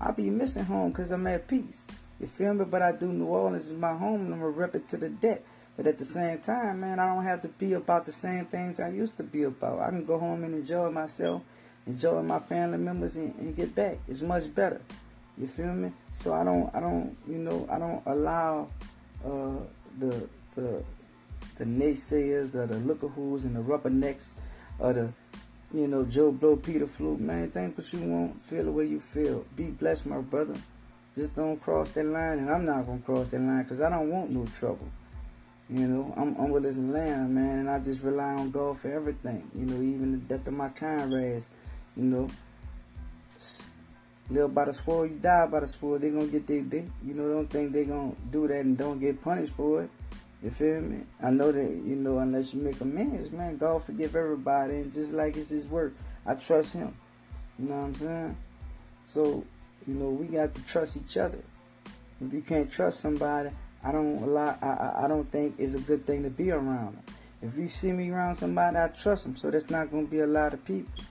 I'll 0.00 0.12
be 0.12 0.28
missing 0.28 0.64
home 0.64 0.90
because 0.90 1.10
I'm 1.10 1.26
at 1.26 1.48
peace. 1.48 1.84
You 2.20 2.26
feel 2.26 2.52
me? 2.54 2.64
But 2.64 2.82
I 2.82 2.92
do 2.92 3.06
New 3.06 3.26
Orleans 3.26 3.66
is 3.66 3.72
my 3.72 3.96
home 3.96 4.20
and 4.22 4.34
I'm 4.34 4.40
going 4.40 4.52
to 4.52 4.58
rep 4.58 4.74
it 4.74 4.88
to 4.90 4.96
the 4.96 5.08
death. 5.08 5.40
But 5.76 5.86
at 5.86 5.98
the 5.98 6.04
same 6.04 6.38
time, 6.38 6.80
man, 6.80 6.98
I 6.98 7.06
don't 7.06 7.24
have 7.24 7.42
to 7.42 7.48
be 7.48 7.74
about 7.74 8.06
the 8.06 8.12
same 8.12 8.46
things 8.46 8.80
I 8.80 8.88
used 8.88 9.16
to 9.18 9.22
be 9.22 9.42
about. 9.42 9.80
I 9.80 9.90
can 9.90 10.04
go 10.04 10.18
home 10.18 10.44
and 10.44 10.54
enjoy 10.54 10.90
myself, 10.90 11.42
enjoy 11.86 12.22
my 12.22 12.38
family 12.40 12.78
members, 12.78 13.16
and, 13.16 13.34
and 13.36 13.54
get 13.54 13.74
back. 13.74 13.98
It's 14.08 14.22
much 14.22 14.54
better. 14.54 14.80
You 15.36 15.46
feel 15.46 15.74
me? 15.74 15.92
So 16.14 16.32
I 16.32 16.44
don't, 16.44 16.74
I 16.74 16.80
don't, 16.80 17.14
you 17.28 17.36
know, 17.36 17.66
I 17.70 17.78
don't 17.78 18.02
allow 18.06 18.68
uh, 19.24 19.60
the 19.98 20.28
the 20.54 20.82
the 21.58 21.64
naysayers 21.64 22.54
or 22.54 22.66
the 22.66 22.78
look-a-who's 22.78 23.44
and 23.44 23.56
the 23.56 23.60
rubbernecks 23.60 24.34
or 24.78 24.92
the, 24.92 25.12
you 25.72 25.86
know, 25.88 26.04
Joe 26.04 26.32
Blow, 26.32 26.56
Peter 26.56 26.86
Fluke, 26.86 27.20
man, 27.20 27.50
think 27.50 27.76
what 27.76 27.92
you 27.92 28.00
want, 28.00 28.44
feel 28.46 28.64
the 28.64 28.72
way 28.72 28.86
you 28.86 29.00
feel. 29.00 29.44
Be 29.56 29.64
blessed, 29.64 30.06
my 30.06 30.20
brother. 30.20 30.54
Just 31.14 31.34
don't 31.34 31.60
cross 31.60 31.88
that 31.90 32.04
line, 32.04 32.38
and 32.38 32.50
I'm 32.50 32.64
not 32.64 32.86
gonna 32.86 33.00
cross 33.00 33.28
that 33.28 33.40
line 33.40 33.62
because 33.62 33.80
I 33.80 33.88
don't 33.88 34.10
want 34.10 34.30
no 34.30 34.46
trouble. 34.58 34.88
You 35.68 35.88
know, 35.88 36.14
I'm, 36.16 36.36
I'm 36.38 36.50
with 36.50 36.62
this 36.62 36.76
land, 36.76 37.34
man, 37.34 37.60
and 37.60 37.70
I 37.70 37.80
just 37.80 38.02
rely 38.02 38.34
on 38.34 38.50
God 38.50 38.78
for 38.78 38.92
everything. 38.92 39.50
You 39.54 39.66
know, 39.66 39.76
even 39.76 40.12
the 40.12 40.18
death 40.18 40.46
of 40.46 40.52
my 40.52 40.68
comrades. 40.68 41.46
You 41.96 42.04
know, 42.04 42.28
live 44.30 44.54
by 44.54 44.66
the 44.66 44.74
sword, 44.74 45.10
you 45.10 45.16
die 45.16 45.46
by 45.46 45.60
the 45.60 45.68
sword. 45.68 46.02
They 46.02 46.10
gonna 46.10 46.26
get 46.26 46.46
their, 46.46 46.58
you 46.58 47.14
know, 47.14 47.32
don't 47.32 47.50
think 47.50 47.72
they 47.72 47.84
gonna 47.84 48.12
do 48.30 48.46
that 48.46 48.60
and 48.60 48.76
don't 48.76 49.00
get 49.00 49.22
punished 49.22 49.54
for 49.54 49.84
it. 49.84 49.90
You 50.42 50.50
feel 50.50 50.80
me? 50.80 51.00
I 51.22 51.30
know 51.30 51.50
that, 51.50 51.62
you 51.62 51.96
know, 51.96 52.18
unless 52.18 52.52
you 52.52 52.60
make 52.60 52.80
amends, 52.80 53.30
man, 53.30 53.56
God 53.56 53.84
forgive 53.84 54.14
everybody. 54.14 54.76
And 54.76 54.92
just 54.92 55.12
like 55.12 55.36
it's 55.36 55.50
his 55.50 55.64
work, 55.64 55.94
I 56.26 56.34
trust 56.34 56.74
him. 56.74 56.94
You 57.58 57.68
know 57.68 57.76
what 57.76 57.86
I'm 57.86 57.94
saying? 57.94 58.36
So, 59.06 59.44
you 59.86 59.94
know, 59.94 60.10
we 60.10 60.26
got 60.26 60.54
to 60.54 60.62
trust 60.62 60.96
each 60.96 61.16
other. 61.16 61.38
If 62.20 62.32
you 62.32 62.42
can't 62.42 62.70
trust 62.70 63.00
somebody, 63.00 63.50
I 63.82 63.92
don't 63.92 64.22
allow, 64.22 64.58
I, 64.60 65.04
I 65.04 65.08
don't 65.08 65.30
think 65.30 65.54
it's 65.58 65.74
a 65.74 65.78
good 65.78 66.06
thing 66.06 66.22
to 66.24 66.30
be 66.30 66.50
around 66.50 66.96
them. 66.96 67.02
If 67.42 67.56
you 67.56 67.68
see 67.68 67.92
me 67.92 68.10
around 68.10 68.36
somebody, 68.36 68.76
I 68.76 68.88
trust 68.88 69.22
them. 69.22 69.36
So 69.36 69.50
that's 69.50 69.70
not 69.70 69.90
going 69.90 70.06
to 70.06 70.10
be 70.10 70.20
a 70.20 70.26
lot 70.26 70.54
of 70.54 70.64
people. 70.64 71.04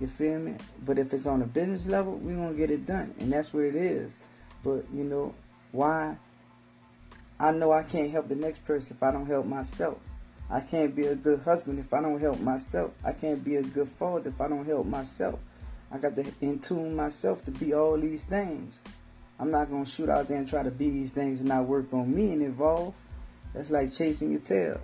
You 0.00 0.06
feel 0.06 0.38
me? 0.38 0.54
But 0.84 0.98
if 0.98 1.14
it's 1.14 1.26
on 1.26 1.42
a 1.42 1.46
business 1.46 1.86
level, 1.86 2.14
we're 2.14 2.36
going 2.36 2.52
to 2.52 2.56
get 2.58 2.70
it 2.70 2.86
done. 2.86 3.14
And 3.18 3.32
that's 3.32 3.52
what 3.52 3.64
it 3.64 3.76
is. 3.76 4.18
But, 4.62 4.84
you 4.92 5.04
know, 5.04 5.34
why 5.72 6.16
I 7.38 7.50
know 7.50 7.72
I 7.72 7.82
can't 7.82 8.10
help 8.10 8.28
the 8.28 8.34
next 8.34 8.64
person 8.64 8.96
if 8.96 9.02
I 9.02 9.10
don't 9.10 9.26
help 9.26 9.46
myself. 9.46 9.98
I 10.48 10.60
can't 10.60 10.94
be 10.94 11.06
a 11.06 11.14
good 11.14 11.40
husband 11.40 11.78
if 11.78 11.92
I 11.92 12.00
don't 12.00 12.20
help 12.20 12.40
myself. 12.40 12.92
I 13.04 13.12
can't 13.12 13.44
be 13.44 13.56
a 13.56 13.62
good 13.62 13.88
father 13.98 14.30
if 14.30 14.40
I 14.40 14.48
don't 14.48 14.64
help 14.64 14.86
myself. 14.86 15.38
I 15.90 15.98
got 15.98 16.16
to 16.16 16.24
in 16.40 16.58
tune 16.60 16.96
myself 16.96 17.44
to 17.44 17.50
be 17.50 17.74
all 17.74 17.98
these 17.98 18.24
things. 18.24 18.80
I'm 19.38 19.50
not 19.50 19.70
gonna 19.70 19.84
shoot 19.84 20.08
out 20.08 20.28
there 20.28 20.38
and 20.38 20.48
try 20.48 20.62
to 20.62 20.70
be 20.70 20.88
these 20.88 21.10
things 21.10 21.40
and 21.40 21.48
not 21.48 21.66
work 21.66 21.92
on 21.92 22.14
me 22.14 22.32
and 22.32 22.42
evolve. 22.42 22.94
That's 23.54 23.70
like 23.70 23.92
chasing 23.92 24.30
your 24.30 24.40
tail. 24.40 24.80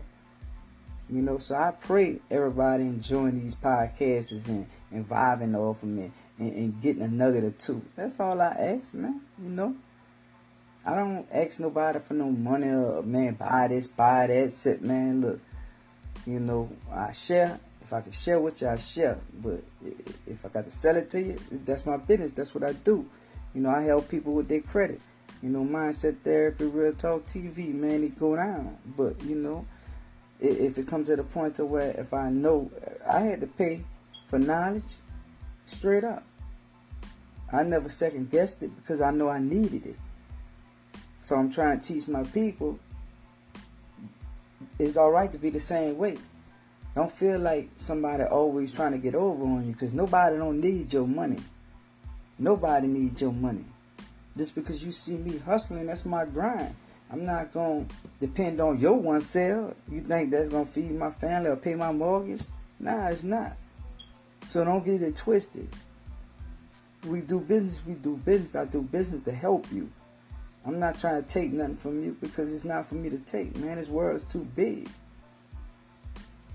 You 1.09 1.23
know, 1.23 1.38
so 1.38 1.55
I 1.55 1.73
pray 1.73 2.21
everybody 2.31 2.85
enjoying 2.85 3.43
these 3.43 3.55
podcasts 3.55 4.47
and, 4.47 4.67
and 4.91 5.09
vibing 5.09 5.57
off 5.57 5.83
of 5.83 5.88
me 5.88 6.11
and, 6.38 6.53
and 6.53 6.83
getting 6.83 7.03
a 7.03 7.09
nugget 7.09 7.45
or 7.45 7.51
two. 7.51 7.83
That's 7.97 8.19
all 8.21 8.41
I 8.41 8.49
ask, 8.49 8.93
man. 8.95 9.21
You 9.43 9.51
know. 9.51 9.77
I 10.85 10.95
don't 10.95 11.27
ask 11.31 11.61
nobody 11.61 12.01
for 12.01 12.14
no 12.14 12.31
money 12.31 12.68
or 12.68 13.03
man 13.03 13.35
buy 13.35 13.68
this, 13.68 13.87
buy 13.87 14.27
that. 14.27 14.53
Sit 14.53 14.83
man, 14.83 15.21
look, 15.21 15.40
you 16.27 16.40
know, 16.40 16.71
I 16.92 17.12
share. 17.12 17.61
If 17.83 17.92
I 17.92 18.01
can 18.01 18.12
share 18.12 18.40
with 18.40 18.61
you, 18.62 18.68
I 18.68 18.79
share. 18.79 19.18
But 19.42 19.62
if 20.27 20.45
I 20.45 20.49
got 20.49 20.64
to 20.64 20.71
sell 20.71 20.97
it 20.97 21.11
to 21.11 21.21
you, 21.21 21.38
that's 21.64 21.85
my 21.85 21.97
business. 21.99 22.33
That's 22.33 22.55
what 22.55 22.64
I 22.64 22.73
do. 22.73 23.07
You 23.55 23.61
know, 23.61 23.71
I 23.71 23.83
help 23.83 24.09
people 24.09 24.33
with 24.33 24.49
their 24.49 24.61
credit. 24.61 25.01
You 25.42 25.51
know, 25.51 25.64
mindset 25.64 26.21
therapy, 26.23 26.64
real 26.64 26.95
talk 26.95 27.27
TV, 27.27 27.75
man, 27.75 28.05
it 28.05 28.18
go 28.18 28.37
down. 28.37 28.79
But 28.97 29.23
you 29.25 29.37
know, 29.37 29.66
if 30.40 30.79
it 30.79 30.87
comes 30.87 31.09
to 31.09 31.16
the 31.16 31.25
point 31.25 31.57
to 31.57 31.64
where 31.64 31.90
if 31.92 32.14
I 32.14 32.31
know 32.31 32.71
I 33.09 33.21
had 33.21 33.40
to 33.40 33.47
pay 33.47 33.85
for 34.29 34.38
knowledge, 34.38 34.97
straight 35.66 36.05
up. 36.05 36.25
I 37.53 37.62
never 37.64 37.90
second 37.90 38.31
guessed 38.31 38.62
it 38.62 38.75
because 38.77 39.01
I 39.01 39.11
know 39.11 39.29
I 39.29 39.38
needed 39.38 39.87
it. 39.87 39.97
So 41.23 41.37
I'm 41.37 41.51
trying 41.51 41.81
to 41.81 41.87
teach 41.87 42.07
my 42.07 42.25
people 42.25 42.79
it's 44.79 44.97
all 44.97 45.11
right 45.11 45.31
to 45.31 45.39
be 45.39 45.51
the 45.51 45.61
same 45.61 45.97
way. 45.97 46.17
Don't 46.95 47.13
feel 47.13 47.39
like 47.39 47.71
somebody 47.79 48.25
always 48.25 48.73
trying 48.73 48.93
to 48.93 48.99
get 48.99 49.15
over 49.15 49.45
on 49.45 49.67
you 49.67 49.73
because 49.73 49.93
nobody 49.93 50.37
don't 50.37 50.61
need 50.61 50.93
your 50.93 51.07
money. 51.07 51.39
Nobody 52.39 52.87
needs 52.87 53.21
your 53.21 53.33
money. 53.33 53.65
Just 54.37 54.55
because 54.55 54.85
you 54.85 54.93
see 54.93 55.17
me 55.17 55.39
hustling, 55.39 55.87
that's 55.87 56.05
my 56.05 56.25
grind. 56.25 56.75
I'm 57.11 57.25
not 57.25 57.53
going 57.53 57.87
to 57.87 57.95
depend 58.27 58.61
on 58.61 58.79
your 58.81 58.95
one 58.95 59.21
sale. 59.21 59.75
You 59.91 60.01
think 60.01 60.31
that's 60.31 60.49
going 60.49 60.67
to 60.67 60.73
feed 60.73 60.93
my 60.93 61.11
family 61.11 61.51
or 61.51 61.57
pay 61.57 61.75
my 61.75 61.93
mortgage? 61.93 62.43
Nah, 62.81 63.09
it's 63.09 63.23
not. 63.23 63.57
So 64.49 64.65
don't 64.65 64.85
get 64.85 65.03
it 65.03 65.17
twisted. 65.17 65.69
We 67.07 67.21
do 67.21 67.41
business, 67.41 67.79
we 67.87 67.95
do 67.95 68.17
business. 68.17 68.55
I 68.55 68.65
do 68.65 68.83
business 68.83 69.23
to 69.25 69.33
help 69.33 69.71
you. 69.71 69.91
I'm 70.64 70.79
not 70.79 70.98
trying 70.98 71.22
to 71.22 71.29
take 71.29 71.53
nothing 71.53 71.77
from 71.77 72.03
you 72.03 72.16
because 72.20 72.53
it's 72.53 72.64
not 72.64 72.88
for 72.88 72.94
me 72.94 73.11
to 73.11 73.18
take. 73.18 73.57
Man, 73.57 73.77
this 73.77 73.88
world's 73.88 74.25
too 74.25 74.46
big. 74.55 74.88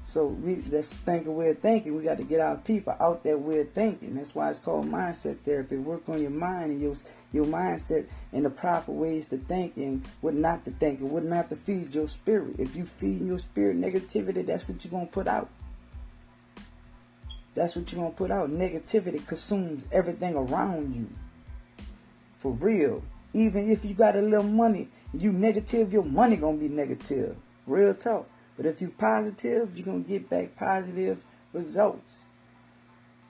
So 0.08 0.28
we 0.28 0.54
that's 0.54 1.02
thinking 1.02 1.36
weird 1.36 1.62
thinking. 1.62 1.94
We 1.94 2.04
got 2.04 2.18
to 2.18 2.24
get 2.24 2.40
our 2.40 2.56
people 2.56 2.96
out 2.98 3.24
that 3.26 3.42
weird 3.42 3.76
thinking. 3.76 4.16
That's 4.16 4.34
why 4.34 4.50
it's 4.50 4.60
called 4.60 4.86
mindset 4.86 5.40
therapy. 5.40 5.76
Work 5.76 6.08
on 6.08 6.22
your 6.22 6.32
mind 6.32 6.72
and 6.72 6.82
your 6.82 6.96
your 7.34 7.44
mindset 7.44 8.08
and 8.32 8.46
the 8.46 8.50
proper 8.50 8.94
ways 8.94 9.28
to 9.28 9.38
think 9.38 9.76
and 9.76 10.08
what 10.22 10.34
not 10.34 10.64
to 10.64 10.72
think 10.72 11.02
and 11.02 11.12
what 11.12 11.26
not 11.26 11.50
to 11.50 11.58
feed 11.58 11.94
your 11.94 12.08
spirit. 12.08 12.56
If 12.58 12.74
you 12.74 12.86
feed 12.86 13.22
your 13.22 13.38
spirit 13.38 13.78
negativity, 13.82 14.46
that's 14.46 14.66
what 14.70 14.82
you're 14.86 14.92
gonna 14.92 15.08
put 15.08 15.28
out. 15.28 15.50
That's 17.54 17.76
what 17.76 17.92
you're 17.92 18.02
gonna 18.02 18.16
put 18.16 18.32
out. 18.32 18.50
Negativity 18.50 19.28
consumes 19.28 19.86
everything 19.92 20.36
around 20.36 20.96
you. 20.96 21.10
For 22.40 22.54
real. 22.54 23.04
Even 23.34 23.72
if 23.72 23.86
you 23.86 23.94
got 23.94 24.16
a 24.16 24.22
little 24.22 24.44
money, 24.44 24.90
you 25.14 25.32
negative, 25.32 25.92
your 25.92 26.04
money 26.04 26.36
gonna 26.36 26.58
be 26.58 26.70
negative. 26.70 27.36
Real 27.66 27.94
talk. 27.94 28.30
But 28.56 28.66
if 28.66 28.82
you 28.82 28.90
positive, 28.90 29.78
you're 29.78 29.86
gonna 29.86 30.00
get 30.00 30.30
back 30.30 30.56
positive 30.56 31.20
results. 31.54 32.24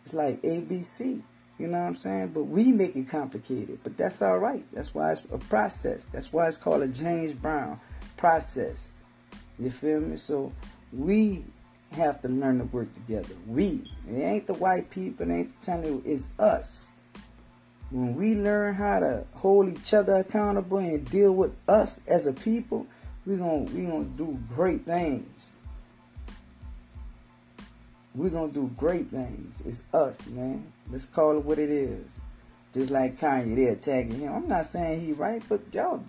It's 0.06 0.14
like 0.14 0.42
ABC. 0.42 1.22
You 1.60 1.68
know 1.68 1.80
what 1.80 1.88
I'm 1.88 1.96
saying? 1.96 2.28
But 2.30 2.44
we 2.44 2.66
make 2.66 2.96
it 2.96 3.10
complicated. 3.10 3.80
But 3.84 3.98
that's 3.98 4.22
all 4.22 4.38
right. 4.38 4.64
That's 4.72 4.94
why 4.94 5.14
it's 5.14 5.24
a 5.32 5.38
process. 5.38 6.08
That's 6.12 6.32
why 6.32 6.48
it's 6.48 6.58
called 6.58 6.84
a 6.84 6.88
James 6.88 7.34
Brown 7.34 7.80
process. 8.16 8.92
You 9.60 9.72
feel 9.72 10.00
me? 10.00 10.18
So 10.18 10.54
we 10.94 11.46
have 11.92 12.22
to 12.22 12.28
learn 12.28 12.60
to 12.60 12.66
work 12.66 12.94
together. 12.94 13.36
We. 13.48 13.90
It 14.10 14.22
ain't 14.22 14.48
the 14.48 14.54
white 14.54 14.90
people, 14.90 15.30
it 15.30 15.34
ain't 15.34 15.60
the 15.62 15.66
Chinese, 15.66 16.02
it's 16.06 16.28
us. 16.38 16.90
When 17.90 18.16
we 18.16 18.36
learn 18.36 18.76
how 18.76 19.00
to 19.00 19.26
hold 19.36 19.70
each 19.70 19.94
other 19.94 20.18
accountable 20.18 20.80
and 20.80 21.10
deal 21.10 21.32
with 21.32 21.54
us 21.68 22.00
as 22.06 22.28
a 22.28 22.34
people, 22.34 22.86
we're 23.26 23.38
gonna 23.38 23.64
we 23.72 23.84
gonna 23.86 24.04
do 24.06 24.38
great 24.54 24.86
things. 24.86 25.52
We're 28.14 28.30
gonna 28.30 28.52
do 28.52 28.72
great 28.78 29.10
things. 29.10 29.62
It's 29.66 29.84
us, 29.94 30.26
man. 30.28 30.72
Let's 30.92 31.06
call 31.06 31.38
it 31.38 31.46
what 31.46 31.60
it 31.60 31.70
is. 31.70 32.06
Just 32.74 32.90
like 32.90 33.20
Kanye, 33.20 33.56
they're 33.56 33.74
attacking 33.74 34.20
him. 34.20 34.34
I'm 34.34 34.48
not 34.48 34.66
saying 34.66 35.02
he 35.02 35.14
right, 35.14 35.42
but 35.48 35.62
y'all, 35.72 36.04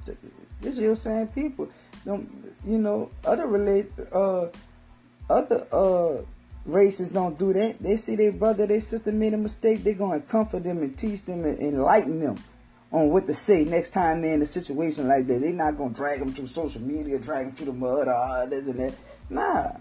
this 0.61 0.75
is 0.75 0.81
your 0.81 0.97
same 0.97 1.29
people. 1.29 1.69
Don't 2.05 2.29
you 2.67 2.79
know 2.79 3.11
other 3.25 3.47
relate 3.47 3.91
uh 4.13 4.47
other 5.31 5.67
uh 5.73 6.23
races 6.69 7.11
don't 7.11 7.39
do 7.39 7.53
that. 7.55 7.83
They 7.83 7.97
see 7.97 8.15
their 8.15 8.33
brother, 8.33 8.67
their 8.67 8.81
sister 8.81 9.11
made 9.11 9.35
a 9.35 9.39
mistake, 9.39 9.83
they're 9.83 9.95
gonna 9.95 10.21
comfort 10.21 10.65
them 10.65 10.83
and 10.83 10.97
teach 10.97 11.25
them 11.25 11.45
and 11.45 11.59
enlighten 11.59 12.21
them 12.21 12.37
on 12.93 13.11
what 13.11 13.27
to 13.27 13.35
say 13.35 13.65
next 13.65 13.91
time 13.91 14.23
they're 14.23 14.35
in 14.35 14.43
a 14.43 14.47
situation 14.47 15.09
like 15.09 15.27
that. 15.27 15.41
They're 15.41 15.53
not 15.53 15.77
gonna 15.77 15.95
drag 15.95 16.21
them 16.21 16.33
through 16.33 16.47
social 16.47 16.81
media, 16.81 17.19
drag 17.19 17.47
them 17.47 17.55
through 17.55 17.67
the 17.67 17.73
mud, 17.73 18.09
or 18.09 18.47
this 18.49 18.67
and 18.67 18.81
that. 18.81 18.95
Nah. 19.31 19.73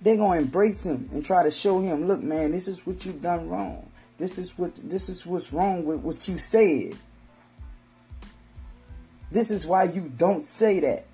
They're 0.00 0.16
gonna 0.16 0.40
embrace 0.40 0.86
him 0.86 1.10
and 1.12 1.24
try 1.24 1.42
to 1.42 1.50
show 1.50 1.80
him, 1.80 2.06
look, 2.06 2.22
man, 2.22 2.52
this 2.52 2.68
is 2.68 2.86
what 2.86 3.04
you've 3.04 3.20
done 3.20 3.48
wrong. 3.48 3.90
This 4.18 4.38
is 4.38 4.56
what 4.58 4.74
this 4.76 5.08
is 5.08 5.24
what's 5.24 5.52
wrong 5.52 5.84
with 5.84 6.00
what 6.00 6.26
you 6.26 6.38
said. 6.38 6.94
This 9.30 9.50
is 9.50 9.66
why 9.66 9.84
you 9.84 10.12
don't 10.16 10.46
say 10.46 10.80
that. 10.80 11.06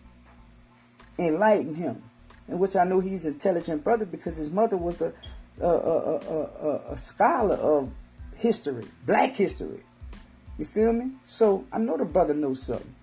Enlighten 1.18 1.74
him. 1.74 2.02
In 2.48 2.58
which 2.58 2.76
I 2.76 2.84
know 2.84 3.00
he's 3.00 3.24
intelligent 3.24 3.82
brother 3.82 4.04
because 4.04 4.36
his 4.36 4.50
mother 4.50 4.76
was 4.76 5.00
a 5.00 5.12
a, 5.60 5.66
a, 5.66 6.16
a, 6.16 6.92
a 6.92 6.96
scholar 6.96 7.56
of 7.56 7.90
history, 8.36 8.86
black 9.06 9.34
history. 9.34 9.82
You 10.58 10.64
feel 10.64 10.92
me? 10.92 11.12
So 11.24 11.64
I 11.72 11.78
know 11.78 11.96
the 11.96 12.04
brother 12.04 12.34
knows 12.34 12.62
something. 12.62 12.94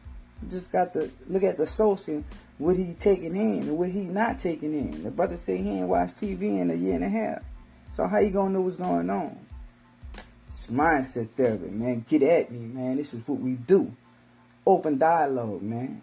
You 0.43 0.49
just 0.49 0.71
got 0.71 0.93
to 0.93 1.12
look 1.27 1.43
at 1.43 1.58
the 1.58 1.67
source 1.67 2.10
what 2.58 2.77
he 2.77 2.93
taking 2.93 3.36
in 3.36 3.63
and 3.63 3.77
what 3.77 3.89
he 3.89 4.01
not 4.01 4.39
taking 4.39 4.73
in. 4.73 5.04
The 5.04 5.12
brother 5.12 5.36
say 5.36 5.58
he 5.58 5.69
ain't 5.69 5.88
watched 5.88 6.17
TV 6.17 6.60
in 6.60 6.71
a 6.71 6.75
year 6.75 6.95
and 6.95 7.04
a 7.04 7.10
half. 7.10 7.39
So 7.91 8.08
how 8.08 8.19
you 8.19 8.30
gonna 8.30 8.51
know 8.51 8.62
what's 8.62 8.77
going 8.77 9.10
on? 9.10 9.38
It's 10.47 10.67
mindset 10.67 11.30
therapy, 11.36 11.69
man. 11.69 12.06
Get 12.08 12.23
at 12.23 12.51
me, 12.51 12.60
man. 12.60 12.97
This 12.97 13.13
is 13.13 13.21
what 13.27 13.39
we 13.39 13.54
do. 13.54 13.91
Open 14.65 14.97
dialogue, 14.97 15.62
man. 15.62 16.01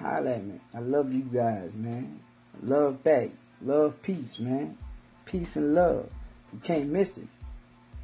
Holla 0.00 0.36
at 0.36 0.44
me. 0.44 0.58
I 0.74 0.78
love 0.80 1.12
you 1.12 1.22
guys, 1.22 1.74
man. 1.74 2.20
Love 2.62 3.04
back. 3.04 3.30
Love 3.62 4.00
peace, 4.02 4.38
man. 4.38 4.78
Peace 5.26 5.56
and 5.56 5.74
love. 5.74 6.08
You 6.52 6.58
can't 6.60 6.88
miss 6.88 7.18
it. 7.18 7.28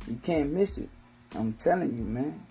You 0.06 0.20
can't 0.22 0.52
miss 0.52 0.76
it. 0.76 0.90
I'm 1.34 1.54
telling 1.54 1.96
you, 1.96 2.04
man. 2.04 2.46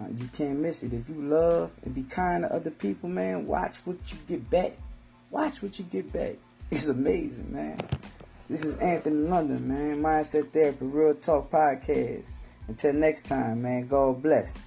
Uh, 0.00 0.06
you 0.18 0.28
can't 0.28 0.58
miss 0.58 0.82
it. 0.82 0.92
If 0.92 1.08
you 1.08 1.16
love 1.20 1.70
and 1.84 1.94
be 1.94 2.02
kind 2.04 2.42
to 2.42 2.52
other 2.52 2.70
people, 2.70 3.08
man, 3.08 3.46
watch 3.46 3.76
what 3.84 3.98
you 4.08 4.18
get 4.26 4.48
back. 4.50 4.72
Watch 5.30 5.62
what 5.62 5.78
you 5.78 5.84
get 5.84 6.12
back. 6.12 6.36
It's 6.70 6.88
amazing, 6.88 7.52
man. 7.52 7.78
This 8.48 8.64
is 8.64 8.76
Anthony 8.78 9.28
London, 9.28 9.68
man. 9.68 10.02
Mindset 10.02 10.50
Therapy, 10.50 10.86
Real 10.86 11.14
Talk 11.14 11.50
Podcast. 11.50 12.32
Until 12.68 12.94
next 12.94 13.26
time, 13.26 13.62
man, 13.62 13.86
God 13.86 14.22
bless. 14.22 14.58